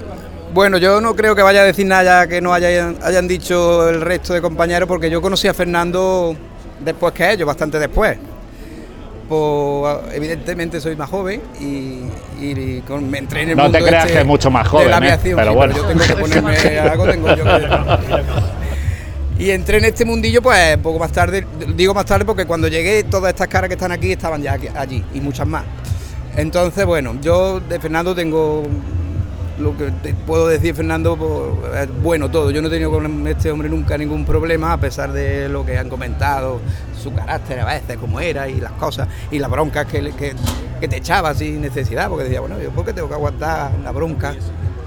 [0.53, 4.01] Bueno, yo no creo que vaya a decir nada que no hayan, hayan dicho el
[4.01, 6.35] resto de compañeros, porque yo conocí a Fernando
[6.79, 8.17] después que ellos, bastante después.
[10.13, 11.99] Evidentemente soy más joven y,
[12.43, 14.63] y con- me entré en el No mundo te creas este que es mucho más
[14.63, 14.97] de joven, la ¿eh?
[14.97, 15.75] aviación, Pero sí, bueno.
[15.75, 20.99] yo tengo que ponerme algo, tengo yo que- Y entré en este mundillo pues poco
[20.99, 24.41] más tarde, digo más tarde porque cuando llegué todas estas caras que están aquí estaban
[24.41, 25.63] ya aquí- allí y muchas más.
[26.35, 28.63] Entonces, bueno, yo de Fernando tengo
[29.59, 32.49] lo que te puedo decir, Fernando, pues, es bueno todo.
[32.51, 35.77] Yo no he tenido con este hombre nunca ningún problema, a pesar de lo que
[35.77, 36.59] han comentado,
[37.01, 40.33] su carácter a veces, cómo era y las cosas, y las broncas que, que,
[40.79, 43.91] que te echaba sin necesidad, porque decía, bueno, yo por qué tengo que aguantar una
[43.91, 44.33] bronca.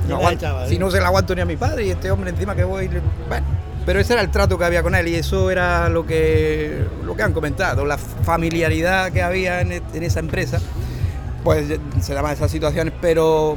[0.09, 0.69] No aguanto- echaba, ¿eh?
[0.69, 2.89] si no se la aguanto ni a mi padre y este hombre encima que voy.
[3.29, 3.47] Bueno,
[3.85, 7.15] pero ese era el trato que había con él y eso era lo que, lo
[7.17, 10.59] que han comentado, la familiaridad que había en, e- en esa empresa
[11.45, 11.67] pues
[12.01, 13.57] se daban esas situaciones, pero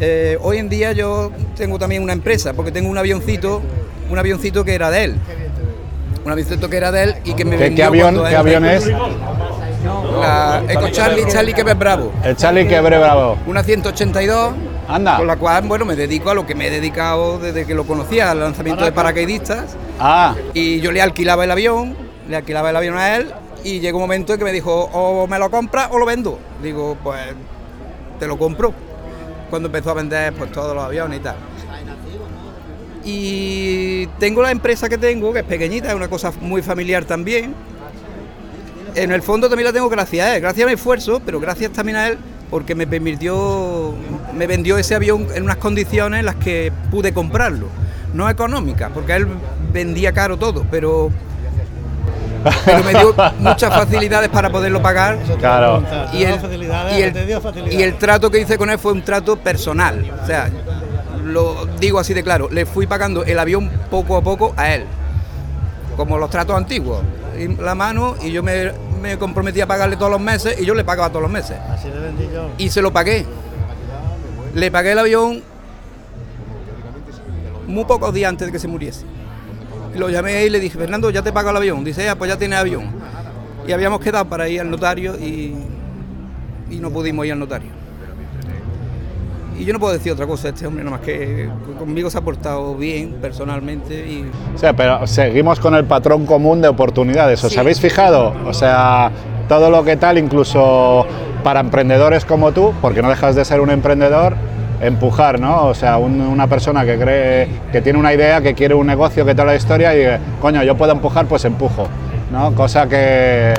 [0.00, 3.62] eh, hoy en día yo tengo también una empresa, porque tengo un avioncito,
[4.10, 5.16] un avioncito que era de él.
[6.24, 8.36] Un avioncito que era de él y que me ¿Qué, qué vendió avión, cuando qué
[8.36, 8.86] avión es?
[10.20, 12.12] La Eco Charlie, Charlie que bravo.
[12.24, 13.38] El Charlie Quebre Bravo.
[13.46, 14.54] Una 182,
[14.88, 15.18] Anda.
[15.18, 17.84] con la cual bueno me dedico a lo que me he dedicado desde que lo
[17.84, 19.76] conocía, al lanzamiento de paracaidistas.
[20.00, 21.96] Ah, Y yo le alquilaba el avión,
[22.28, 23.32] le alquilaba el avión a él
[23.64, 26.38] y llegó un momento en que me dijo, o me lo compras o lo vendo.
[26.62, 27.20] Digo, pues
[28.18, 28.72] te lo compro.
[29.50, 31.36] Cuando empezó a vender pues todos los aviones y tal.
[33.04, 37.54] Y tengo la empresa que tengo, que es pequeñita, es una cosa muy familiar también.
[38.96, 41.70] En el fondo también la tengo gracias a él, gracias a mi esfuerzo, pero gracias
[41.72, 42.18] también a él
[42.50, 43.94] porque me permitió,
[44.34, 47.68] me vendió ese avión en unas condiciones en las que pude comprarlo.
[48.14, 49.26] No económicas, porque él
[49.72, 51.10] vendía caro todo, pero,
[52.64, 55.18] pero me dio muchas facilidades para poderlo pagar.
[55.38, 55.82] claro.
[56.12, 56.40] Y el,
[56.96, 57.02] y,
[57.82, 60.04] el, y trato que hice con él fue un trato personal.
[60.22, 60.50] O sea,
[61.24, 64.84] lo digo así de claro, le fui pagando el avión poco a poco a él.
[65.96, 67.00] Como los tratos antiguos.
[67.38, 70.74] Y La mano y yo me, me comprometí a pagarle todos los meses y yo
[70.74, 71.56] le pagaba todos los meses.
[71.70, 72.50] Así le vendí yo.
[72.58, 73.26] Y se lo pagué.
[74.54, 75.42] Le pagué el avión
[77.66, 79.04] muy pocos días antes de que se muriese.
[79.96, 81.82] Y lo llamé y le dije, Fernando, ya te pago el avión.
[81.82, 82.84] Dice, ya, pues ya tienes avión.
[83.66, 85.54] Y habíamos quedado para ir al notario y,
[86.70, 87.70] y no pudimos ir al notario.
[89.58, 92.20] Y yo no puedo decir otra cosa, este hombre, nada más que conmigo se ha
[92.20, 97.42] portado bien personalmente y O sea, pero seguimos con el patrón común de oportunidades.
[97.42, 97.58] ¿Os Sí.
[97.58, 98.34] habéis fijado?
[98.46, 99.10] O sea,
[99.48, 101.06] todo lo que tal, incluso
[101.42, 104.36] para emprendedores como tú, porque no dejas de ser un emprendedor,
[104.80, 105.64] empujar, ¿no?
[105.66, 109.24] O sea, un- una persona que cree, que tiene una idea, que quiere un negocio,
[109.24, 111.86] que toda la historia y coño, yo puedo empujar, pues empujo,
[112.30, 112.52] ¿no?
[112.54, 113.54] Cosa que...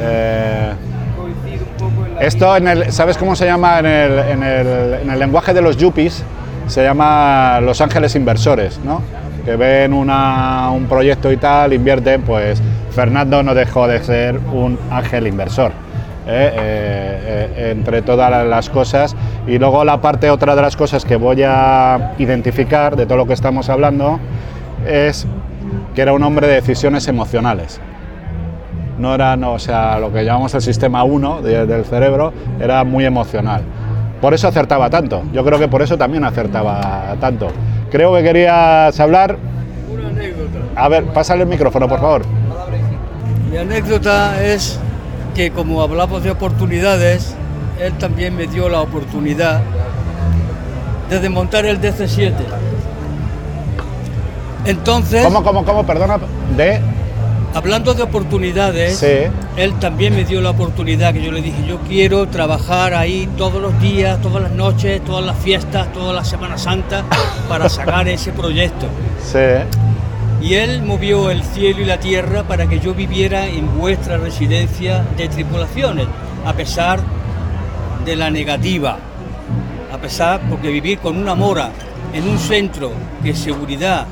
[0.00, 0.72] eh,
[2.20, 5.60] esto, en el, ¿sabes cómo se llama en el, en el- en el lenguaje de
[5.62, 6.22] los yuppies?
[6.66, 9.02] Se llama Los Ángeles Inversores, ¿no?
[9.44, 15.26] Que ven un proyecto y tal, invierten, pues Fernando no dejó de ser un ángel
[15.26, 15.72] inversor.
[16.26, 16.52] ¿Eh?
[16.54, 19.14] Eh, eh, entre todas las cosas
[19.46, 23.26] y luego la parte otra de las cosas que voy a identificar de todo lo
[23.26, 24.18] que estamos hablando
[24.86, 25.26] es
[25.94, 27.80] que era un hombre de decisiones emocionales
[28.98, 32.84] no era, no, o sea, lo que llamamos el sistema 1 de- del cerebro, era
[32.84, 33.62] muy emocional.
[34.20, 35.24] Por eso acertaba tanto.
[35.32, 37.48] Yo creo que por eso también acertaba tanto.
[37.90, 39.36] Creo que querías hablar.
[39.92, 40.58] Una anécdota.
[40.76, 42.22] A ver, pásale el micrófono, por favor.
[43.50, 44.78] Mi anécdota es
[45.34, 47.34] que como hablamos de oportunidades,
[47.80, 49.60] él también me dio la oportunidad
[51.10, 52.32] de desmontar el DC-7.
[54.64, 55.24] Entonces...
[55.24, 55.84] ¿Cómo, cómo, cómo?
[55.86, 56.18] Perdona,
[56.56, 56.80] de...
[57.54, 59.30] Hablando de oportunidades, Sí.
[59.56, 63.62] él también me dio la oportunidad que yo le dije, yo quiero trabajar ahí todos
[63.62, 67.04] los días, todas las noches, todas las fiestas, toda la Semana Santa
[67.48, 68.86] para sacar ese proyecto.
[69.24, 69.38] Sí.
[70.44, 75.02] Y él movió el cielo y la tierra para que yo viviera en vuestra residencia
[75.16, 76.06] de tripulaciones,
[76.44, 77.00] a pesar
[78.04, 78.98] de la negativa,
[79.90, 81.70] a pesar porque vivir con una mora
[82.12, 84.06] en un centro que seguridad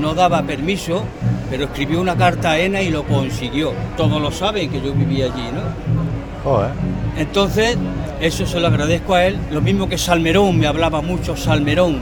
[0.00, 1.02] no daba permiso,
[1.50, 3.72] pero escribió una carta a ENA y lo consiguió.
[3.96, 6.48] Todos lo saben que yo vivía allí, ¿no?
[6.48, 6.70] Joder.
[7.18, 7.76] Entonces,
[8.20, 9.36] eso se lo agradezco a él.
[9.50, 11.98] Lo mismo que Salmerón, me hablaba mucho Salmerón,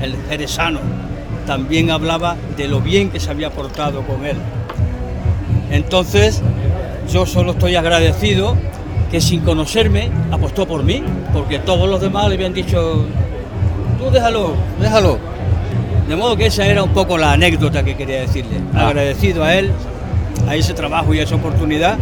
[0.00, 1.07] el jerezano.
[1.48, 4.36] También hablaba de lo bien que se había portado con él.
[5.70, 6.42] Entonces,
[7.10, 8.54] yo solo estoy agradecido
[9.10, 13.06] que sin conocerme apostó por mí, porque todos los demás le habían dicho,
[13.98, 15.16] tú déjalo, déjalo.
[16.06, 18.60] De modo que esa era un poco la anécdota que quería decirle.
[18.74, 19.70] Agradecido a él,
[20.46, 21.96] a ese trabajo y a esa oportunidad,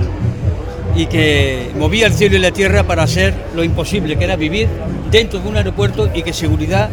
[0.97, 4.67] y que movía el cielo y la tierra para hacer lo imposible, que era vivir
[5.13, 6.91] dentro de un aeropuerto y que seguridad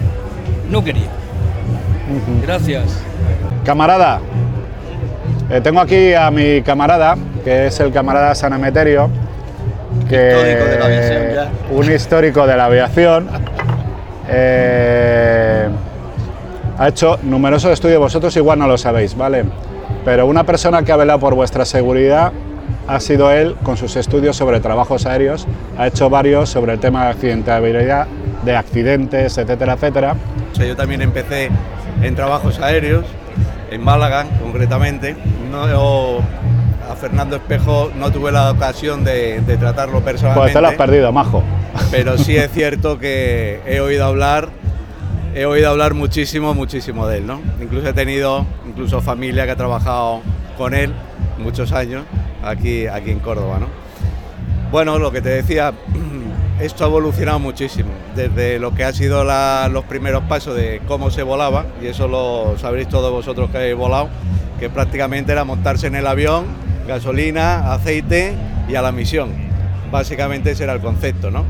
[0.69, 1.22] no quería.
[2.41, 3.01] Gracias.
[3.65, 4.19] Camarada,
[5.49, 9.09] eh, tengo aquí a mi camarada, que es el camarada San Emeterio,
[10.09, 11.51] que Histórico de la aviación ya.
[11.71, 13.27] un histórico de la aviación.
[14.29, 15.67] eh,
[16.77, 19.45] ha hecho numerosos estudios, vosotros igual no lo sabéis, ¿vale?
[20.03, 22.31] Pero una persona que ha velado por vuestra seguridad
[22.87, 27.05] ha sido él con sus estudios sobre trabajos aéreos, ha hecho varios sobre el tema
[27.05, 28.07] de accidentabilidad,
[28.43, 30.15] de accidentes, etcétera, etcétera.
[30.51, 31.49] O sea, yo también empecé
[32.01, 33.05] en trabajos aéreos,
[33.71, 35.15] en Málaga concretamente.
[35.51, 35.63] No,
[36.89, 40.41] a Fernando Espejo no tuve la ocasión de, de tratarlo personalmente.
[40.41, 41.43] Pues te lo has perdido, majo.
[41.91, 44.49] Pero sí es cierto que he oído hablar,
[45.33, 47.41] he oído hablar muchísimo, muchísimo de él, ¿no?
[47.61, 50.21] Incluso he tenido, incluso familia que ha trabajado
[50.57, 50.93] con él
[51.37, 52.03] muchos años
[52.43, 53.67] aquí, aquí en Córdoba, ¿no?
[54.71, 55.71] Bueno, lo que te decía,
[56.59, 61.23] esto ha evolucionado muchísimo, desde lo que ha sido los primeros pasos de cómo se
[61.23, 64.09] volaba, y eso lo sabréis todos vosotros que habéis volado,
[64.59, 66.45] que prácticamente era montarse en el avión,
[66.87, 68.33] gasolina, aceite
[68.69, 69.31] y a la misión.
[69.91, 71.43] Básicamente ese era el concepto, ¿no?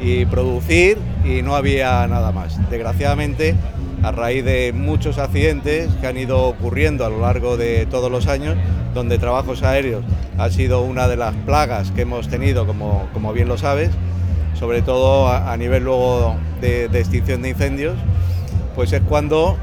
[0.00, 2.58] Y producir y no había nada más.
[2.70, 3.54] Desgraciadamente,
[4.02, 8.28] a raíz de muchos accidentes que han ido ocurriendo a lo largo de todos los
[8.28, 8.56] años,
[8.94, 10.04] donde trabajos aéreos
[10.38, 13.90] ha sido una de las plagas que hemos tenido, como, como bien lo sabes,
[14.58, 17.94] sobre todo a, nivel luego de, extinción de incendios,
[18.74, 19.56] pues es cuando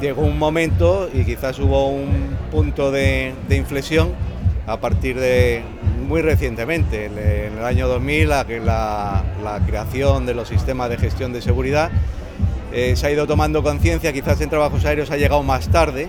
[0.00, 4.12] llegó un momento y quizás hubo un punto de, inflexión
[4.66, 5.62] a partir de
[6.08, 11.32] muy recientemente, en el año 2000, la, la- la creación de los sistemas de gestión
[11.32, 11.90] de seguridad.
[12.72, 16.08] Eh, se ha ido tomando conciencia, quizás en trabajos aéreos ha llegado más tarde,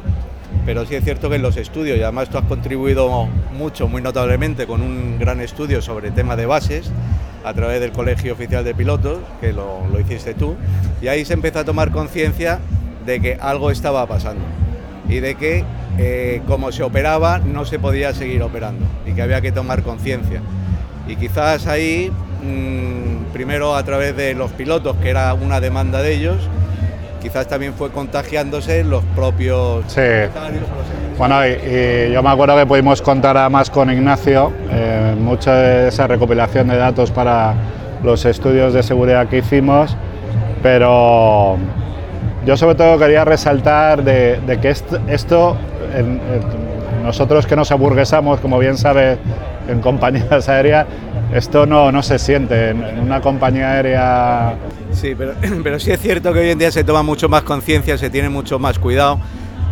[0.65, 4.01] pero sí es cierto que en los estudios, y además tú has contribuido mucho, muy
[4.01, 6.91] notablemente, con un gran estudio sobre tema de bases
[7.43, 10.55] a través del Colegio Oficial de Pilotos, que lo, lo hiciste tú,
[11.01, 12.59] y ahí se empezó a tomar conciencia
[13.05, 14.43] de que algo estaba pasando
[15.09, 15.65] y de que
[15.97, 20.41] eh, como se operaba no se podía seguir operando y que había que tomar conciencia.
[21.07, 26.13] Y quizás ahí, mm, primero a través de los pilotos, que era una demanda de
[26.13, 26.37] ellos,
[27.21, 29.83] quizás también fue contagiándose los propios...
[29.87, 30.01] Sí.
[31.21, 35.87] Bueno, y, y yo me acuerdo que pudimos contar además con Ignacio eh, mucha de
[35.89, 37.53] esa recopilación de datos para
[38.03, 39.95] los estudios de seguridad que hicimos,
[40.63, 41.57] pero
[42.43, 45.55] yo sobre todo quería resaltar de, de que est- esto,
[45.95, 49.19] en- en- nosotros que nos aburguesamos, como bien sabes,
[49.67, 50.87] en compañías aéreas,
[51.35, 52.69] esto no, no se siente.
[52.69, 54.55] En, en una compañía aérea
[54.91, 57.95] Sí, pero, pero sí es cierto que hoy en día se toma mucho más conciencia,
[57.99, 59.19] se tiene mucho más cuidado.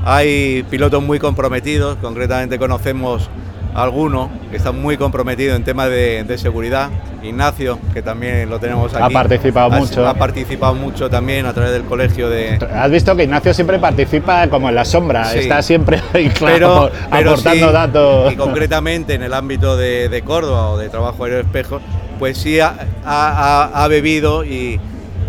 [0.05, 3.29] Hay pilotos muy comprometidos, concretamente conocemos
[3.75, 6.89] a alguno que está muy comprometido en temas de, de seguridad.
[7.21, 9.03] Ignacio, que también lo tenemos aquí.
[9.03, 10.07] Ha participado mucho.
[10.07, 14.47] Ha participado mucho también a través del colegio de, Has visto que Ignacio siempre participa
[14.47, 15.39] como en la sombra, Sí.
[15.39, 18.33] está siempre ahí, claro, pero, pero aportando sí, datos.
[18.33, 21.81] Y concretamente en el ámbito de, de Córdoba o de trabajo aéreo espejo,
[22.17, 22.73] pues sí ha,
[23.05, 24.79] ha- bebido y,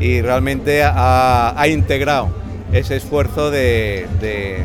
[0.00, 2.39] y realmente ha integrado
[2.72, 4.64] ese esfuerzo de, de-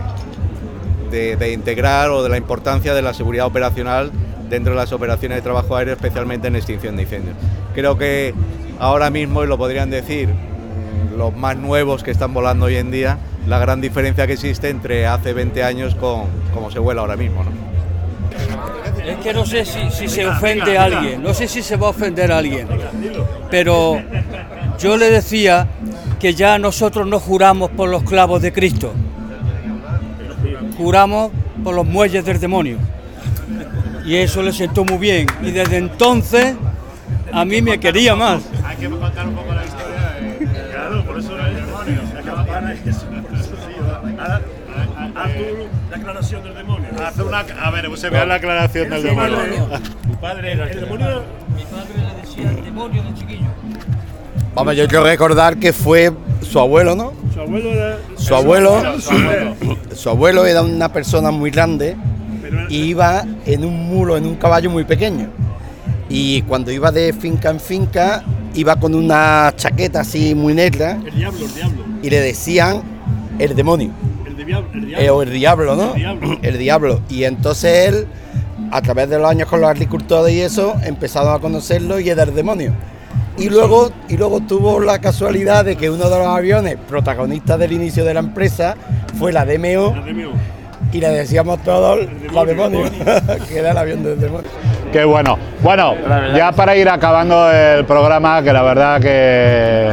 [1.37, 4.11] de- integrar o de la importancia de la seguridad operacional
[4.49, 7.35] dentro de las operaciones de trabajo aéreo, especialmente en extinción de incendios.
[7.73, 8.33] Creo que
[8.79, 12.91] ahora mismo, y lo podrían decir mm, los más nuevos que están volando hoy en
[12.91, 17.15] día, la gran diferencia que existe entre hace 20 años con cómo se vuela ahora
[17.15, 17.43] mismo.
[17.43, 17.51] ¿no?
[19.05, 21.87] Es que no sé si, si se ofende a alguien, no sé si se va
[21.87, 22.67] a ofender a alguien,
[23.51, 24.01] pero
[24.77, 25.67] yo le decía
[26.19, 28.93] que ya nosotros no juramos por los clavos de Cristo,
[30.77, 31.31] juramos
[31.63, 32.77] por los muelles del demonio.
[34.05, 35.27] Y eso le sentó muy bien.
[35.41, 36.55] Y desde entonces
[37.31, 38.43] a mí me quería más.
[38.63, 40.17] Hay que contar un poco la historia.
[40.71, 42.01] Claro, por eso el demonio.
[45.15, 45.37] Haz
[45.89, 46.89] la aclaración del demonio.
[47.03, 49.37] Haz una, a ver, se vea la aclaración del demonio.
[50.03, 51.23] Tu padre era el demonio.
[51.55, 53.47] Mi padre le decía el demonio de chiquillo.
[54.55, 57.11] Vamos, yo quiero recordar que fue su abuelo, ¿no?
[57.33, 57.97] Su abuelo era.
[58.15, 58.83] Su abuelo,
[59.93, 61.97] su abuelo era una persona muy grande
[62.69, 65.27] y iba en un mulo, en un caballo muy pequeño.
[66.07, 71.15] Y cuando iba de finca en finca, iba con una chaqueta así muy negra El
[71.15, 71.83] diablo, el diablo.
[72.01, 72.81] y le decían
[73.39, 73.89] el demonio.
[74.25, 75.93] El, diablo, el Eh, o el diablo, ¿no?
[75.95, 76.39] El diablo.
[76.43, 77.01] El diablo.
[77.09, 78.07] Y entonces él,
[78.71, 82.23] a través de los años con los agricultores y eso, empezaron a conocerlo y era
[82.23, 82.73] el demonio.
[83.37, 87.73] Y luego, y luego tuvo la casualidad de que uno de los aviones protagonistas del
[87.73, 88.75] inicio de la empresa
[89.19, 89.93] fue la DMO,
[90.91, 92.85] y le decíamos todos la demonio,
[93.49, 94.49] que era el avión del demonio.
[94.93, 95.37] Qué bueno.
[95.61, 95.93] Bueno,
[96.35, 99.91] ya para ir acabando el programa, que la verdad que,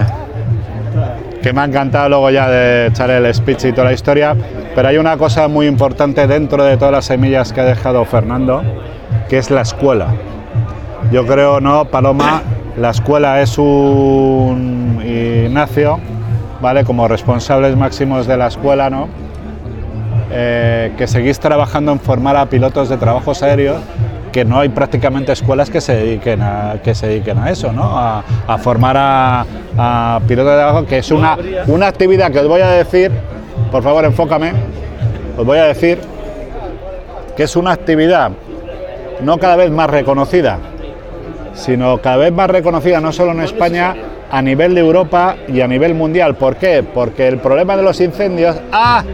[1.43, 4.37] que me ha encantado luego ya de echar el speech y toda la historia,
[4.77, 8.63] pero hay una cosa muy importante dentro de todas las semillas que ha dejado Fernando,
[9.29, 10.15] que es la escuela.
[11.11, 12.43] Yo creo, ¿no, Paloma?
[12.77, 16.01] La escuela es un Ignacio,
[16.61, 16.85] ¿vale?
[16.85, 19.09] Como responsables máximos de la escuela, ¿no?
[20.31, 23.83] Eh, que seguís trabajando en formar a pilotos de trabajos aéreos,
[24.33, 26.81] que no hay prácticamente escuelas que se dediquen a,
[27.51, 27.99] eso, ¿no?
[27.99, 29.45] a, a formar a,
[29.77, 33.13] a pilotos de trabajo, que es una, una actividad que os voy a decir,
[33.71, 34.55] por favor enfócame,
[35.37, 35.99] os voy a decir
[37.37, 38.33] que es una actividad
[39.21, 40.59] no cada vez más reconocida,
[41.55, 43.95] sino cada vez más reconocida no solo en España,
[44.31, 46.37] a nivel de Europa y a nivel mundial.
[46.37, 46.83] ¿Por qué?
[46.83, 49.05] Porque el problema de los incendios, ¡ah!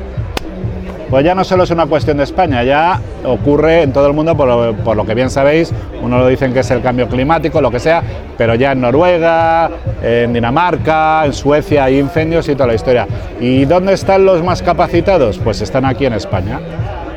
[1.11, 4.37] Pues ya no solo es una cuestión de España, ya ocurre en todo el mundo,
[4.37, 5.73] por lo, que bien sabéis,
[6.03, 8.03] uno lo dicen que es el cambio climático, lo que sea,
[8.37, 9.71] pero ya en Noruega,
[10.03, 13.07] en Dinamarca, en Suecia hay incendios y toda la historia.
[13.41, 15.39] ¿Y dónde están los más capacitados?
[15.39, 16.61] Pues están aquí en España.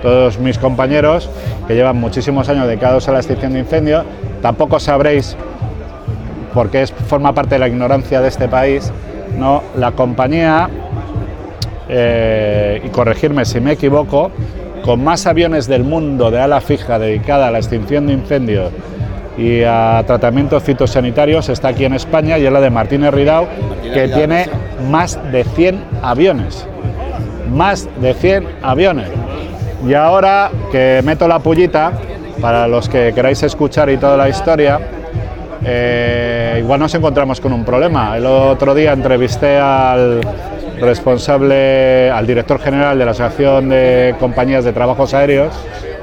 [0.01, 1.29] Todos mis compañeros
[1.67, 4.03] que llevan muchísimos años dedicados a la extinción de incendios,
[4.41, 5.35] tampoco sabréis,
[6.53, 8.91] porque es, forma parte de la ignorancia de este país,
[9.37, 9.63] ¿no?
[9.77, 10.69] la compañía
[11.87, 14.31] eh, y corregirme si me equivoco,
[14.83, 18.71] con más aviones del mundo de ala fija dedicada a la extinción de incendios
[19.37, 23.47] y a tratamientos fitosanitarios está aquí en España y es la de Martínez Ridao,
[23.93, 24.47] que tiene
[24.89, 26.67] más de 100 aviones.
[27.53, 29.07] Más de 100 aviones.
[29.85, 31.91] Y ahora que meto la pullita,
[32.39, 34.79] para los que queráis escuchar y toda la historia,
[35.63, 38.15] eh, igual nos encontramos con un problema.
[38.17, 40.21] El otro día entrevisté al
[40.79, 45.53] responsable, al director general de la Asociación de Compañías de Trabajos Aéreos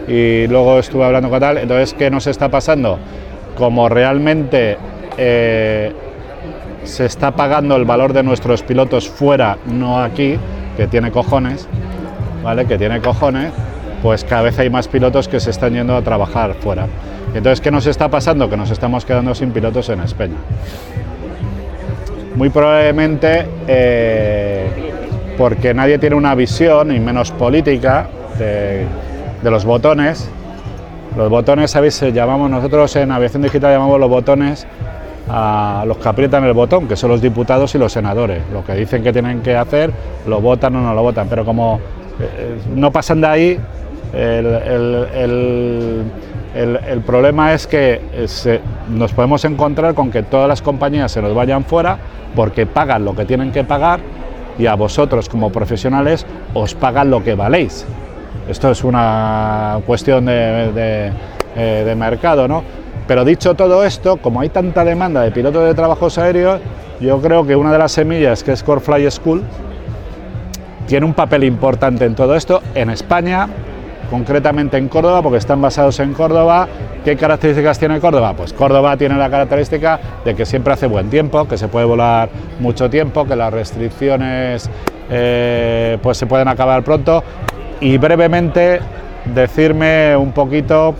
[0.06, 1.58] y luego estuve hablando con tal.
[1.58, 2.98] Entonces, ¿qué nos está pasando?
[3.56, 4.76] Como realmente
[5.16, 5.92] eh,
[6.84, 10.36] se está pagando el valor de nuestros pilotos fuera, no aquí,
[10.76, 11.68] que tiene cojones,
[12.48, 13.52] Que tiene cojones,
[14.02, 16.86] pues cada vez hay más pilotos que se están yendo a trabajar fuera.
[17.34, 18.48] Entonces, ¿qué nos está pasando?
[18.48, 20.36] Que nos estamos quedando sin pilotos en España.
[22.36, 24.66] Muy probablemente eh,
[25.36, 28.86] porque nadie tiene una visión, y menos política, de,
[29.42, 30.30] de los botones.
[31.18, 32.00] Los botones, ¿sabéis?
[32.00, 34.66] Llamamos nosotros en aviación digital llamamos los botones
[35.28, 38.42] a los que aprietan el botón, que son los diputados y los senadores.
[38.52, 39.92] Lo que dicen que tienen que hacer,
[40.26, 41.28] lo votan o no lo votan.
[41.28, 41.80] Pero como
[42.74, 43.60] no pasan de ahí,
[46.54, 51.34] el, problema es que eh, nos podemos encontrar con que todas las compañías se nos
[51.34, 51.98] vayan fuera
[52.34, 54.00] porque pagan lo que tienen que pagar
[54.58, 57.86] y a vosotros como profesionales os pagan lo que valéis.
[58.48, 61.12] Esto es una cuestión de,
[61.54, 62.62] eh, mercado, ¿no?
[63.06, 66.60] Pero dicho todo esto, como hay tanta demanda de pilotos de trabajos aéreos,
[67.00, 69.42] yo creo que una de las semillas que es Core Fly School
[70.88, 73.46] tiene un papel importante en todo esto en España,
[74.10, 76.66] concretamente en Córdoba, porque están basados en Córdoba.
[77.04, 78.32] ¿Qué características tiene Córdoba?
[78.34, 82.30] Pues Córdoba tiene la característica de que siempre hace buen tiempo, que se puede volar
[82.58, 84.70] mucho tiempo, que las restricciones
[85.10, 87.22] eh, pues se pueden acabar pronto.
[87.80, 88.80] Y brevemente
[89.26, 90.94] decirme un poquito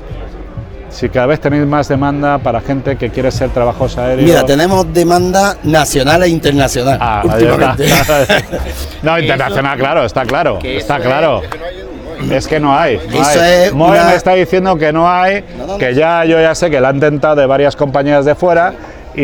[0.90, 4.26] si cada vez tenéis más demanda para gente que quiere ser trabajos aéreos.
[4.28, 7.86] Mira, tenemos demanda nacional e internacional Ah, últimamente.
[9.02, 11.42] no, internacional, claro, está claro, está claro.
[12.32, 12.96] Es que no hay.
[13.10, 13.38] no hay.
[13.66, 15.44] es Moe una- me está diciendo que no hay,
[15.78, 18.72] que ya yo ya sé que la han tentado de varias compañías de fuera
[19.14, 19.20] y,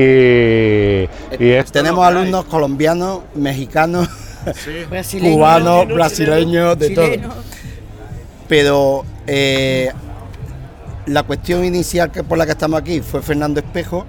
[1.38, 2.14] y Tenemos hay.
[2.16, 4.08] alumnos colombianos, mexicanos,
[5.20, 7.10] cubanos, brasileños, de todo.
[8.48, 9.90] Pero eh,
[11.07, 14.07] la cuestión inicial que por la que estamos aquí fue Fernando Espejo.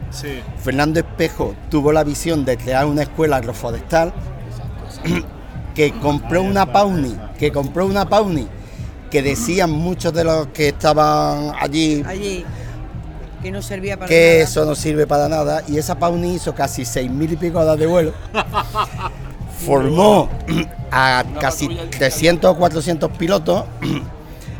[0.63, 4.13] Fernando Espejo tuvo la visión de crear una escuela agroforestal
[5.75, 8.47] que compró una Pauni, que compró una Pauni
[9.11, 12.43] que decían muchos de los que estaban allí Allí,
[13.41, 14.43] que no servía para que nada.
[14.43, 17.77] eso no sirve para nada y esa Pauni hizo casi seis mil y pico horas
[17.77, 18.13] de vuelo.
[19.65, 20.29] Formó
[20.91, 23.63] a casi 300 o 400 pilotos,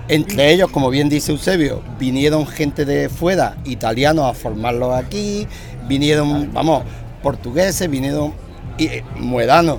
[0.08, 5.48] entre ellos, como bien dice Eusebio, vinieron gente de fuera, italianos, a formarlos aquí,
[5.88, 6.84] vinieron, vamos,
[7.24, 8.34] portugueses, vinieron
[8.78, 9.78] y, eh, muedanos,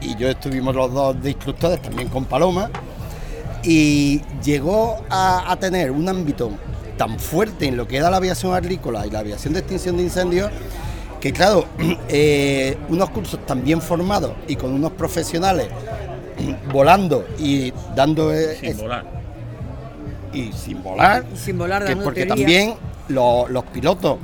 [0.00, 2.70] y yo estuvimos los dos de instructores también con Paloma,
[3.62, 6.50] y llegó a, a tener un ámbito
[6.96, 10.02] tan fuerte en lo que era la aviación agrícola y la aviación de extinción de
[10.04, 10.50] incendios,
[11.20, 11.64] que claro,
[12.08, 15.68] eh, unos cursos tan bien formados y con unos profesionales
[16.72, 18.32] volando y dando...
[18.32, 19.17] eh, Sin es- volar.
[20.38, 21.24] Y sin volar.
[21.34, 22.34] Sin volar, que porque teoría.
[22.44, 22.74] también
[23.08, 24.18] los, los pilotos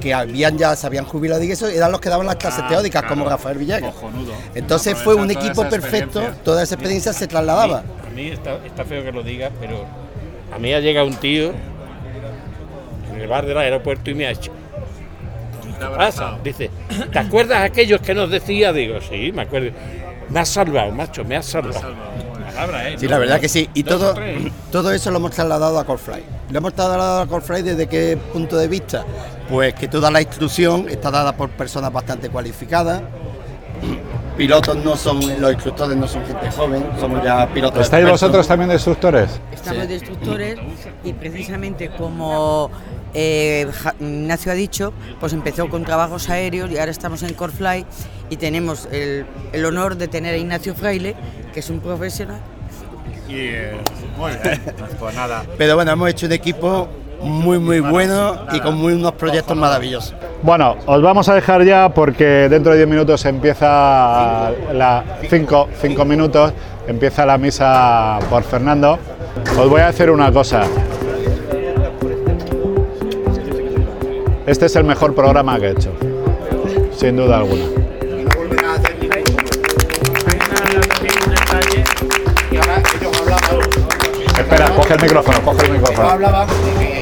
[0.00, 2.68] que habían ya se habían jubilado y eso eran los que daban las clases Ah,
[2.68, 3.16] teóricas claro.
[3.16, 3.92] como Rafael Villegas.
[3.94, 4.32] Cojonudo.
[4.54, 7.82] Entonces fue un equipo perfecto, toda esa experiencia se trasladaba.
[8.06, 9.84] A mí está, está feo que lo diga, pero
[10.54, 11.52] a mí ha llegado un tío
[13.12, 14.52] en el bar del aeropuerto y me ha hecho.
[15.78, 16.38] ¿Qué pasa?
[16.42, 16.70] Dice,
[17.12, 18.72] ¿te acuerdas aquellos que nos decía?
[18.72, 19.70] Digo, sí, me acuerdo.
[20.30, 21.94] Me has salvado, macho, me has salvado.
[22.50, 22.96] Palabra, ¿eh?
[22.98, 23.68] Sí, la verdad que sí.
[23.74, 24.14] Y todo,
[24.70, 26.22] todo eso lo hemos trasladado a Corefly.
[26.50, 29.04] Lo hemos trasladado a Corefly desde qué punto de vista?
[29.48, 33.02] Pues que toda la instrucción está dada por personas bastante cualificadas.
[34.40, 37.82] Pilotos no son, los instructores no son gente joven, somos ya pilotos.
[37.82, 38.22] ¿Estáis expertos.
[38.22, 39.38] vosotros también de instructores?
[39.52, 40.58] Estamos de instructores
[41.04, 42.70] y precisamente como
[43.12, 43.70] eh,
[44.00, 47.84] Ignacio ha dicho, pues empezó con trabajos aéreos y ahora estamos en Corefly
[48.30, 51.16] y tenemos el, el honor de tener a Ignacio Fraile,
[51.52, 52.40] que es un profesional.
[53.28, 53.82] muy bien.
[54.98, 55.44] Pues nada.
[55.58, 56.88] Pero bueno, hemos hecho un equipo
[57.22, 60.14] muy, muy bueno y con muy, unos proyectos maravillosos.
[60.42, 66.04] Bueno, os vamos a dejar ya porque dentro de 10 minutos empieza la 5 cinco
[66.04, 66.52] minutos
[66.86, 68.98] empieza la misa por Fernando.
[69.58, 70.62] Os voy a hacer una cosa.
[74.46, 75.92] Este es el mejor programa que he hecho,
[76.96, 77.64] sin duda alguna.
[84.38, 86.99] Espera, coge el micrófono, coge el micrófono.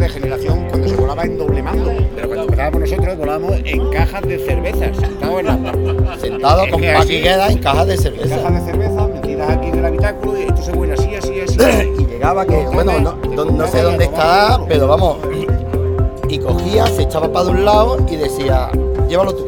[0.00, 1.90] De generación cuando se volaba en doble mando.
[2.14, 7.50] Pero cuando empezábamos nosotros volábamos en cajas de cervezas, sentados en la Sentados con paquigueras
[7.50, 8.36] en cajas de cerveza.
[8.36, 11.58] Cajas de cerveza metidas aquí en el habitáculo y esto se vuela así, así, así.
[11.98, 15.16] y llegaba que, bueno, no, no- no sé dónde está, pero vamos,
[16.28, 18.70] y cogía, se echaba para de un lado y decía,
[19.08, 19.46] llévalo tú.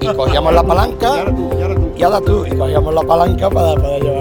[0.00, 1.24] Y cogíamos la palanca,
[1.96, 4.19] y ahora tú, y cogíamos la palanca para, para llevarlo.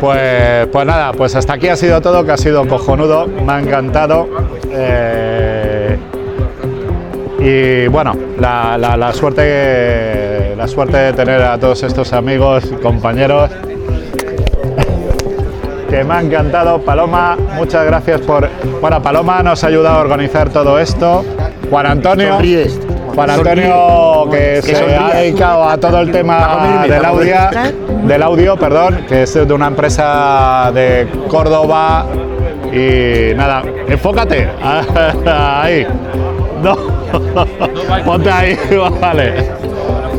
[0.00, 3.60] Pues, pues nada, pues hasta aquí ha sido todo, que ha sido cojonudo, me ha
[3.60, 4.28] encantado.
[4.70, 5.96] Eh,
[7.40, 13.50] y bueno, la, la- la suerte, la suerte de tener a todos estos amigos, compañeros,
[15.90, 16.80] que me ha encantado.
[16.80, 18.48] Paloma, muchas gracias por...
[18.80, 21.24] Bueno, Paloma nos ha ayudado a organizar todo esto.
[21.70, 22.34] Juan Antonio.
[23.14, 27.34] Juan Antonio, que se ha dedicado a todo el tema del audio
[28.06, 32.06] del audio, perdón, que es de una empresa de Córdoba.
[32.72, 34.48] Y nada, enfócate.
[35.26, 35.86] Ahí.
[36.62, 36.76] No.
[38.04, 38.56] Ponte ahí,
[39.00, 39.50] vale.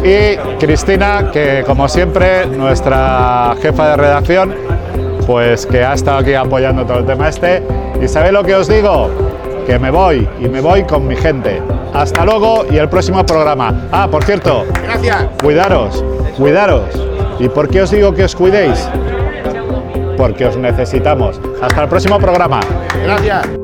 [0.04, 4.54] Y Cristina, que como siempre, nuestra jefa de redacción,
[5.26, 7.64] pues que ha estado aquí apoyando todo el tema este.
[8.02, 9.10] ¿Y sabéis lo que os digo?
[9.66, 11.62] Que me voy y me voy con mi gente.
[11.94, 13.88] Hasta luego y el próximo programa.
[13.92, 14.66] Ah, por cierto.
[14.84, 15.26] Gracias.
[15.42, 16.04] Cuidaros,
[16.38, 17.13] cuidaros.
[17.44, 18.88] ¿Y por qué os digo que os cuidéis?
[20.16, 21.42] Porque os necesitamos.
[21.62, 22.62] Hasta el próximo programa.
[23.04, 23.63] Gracias.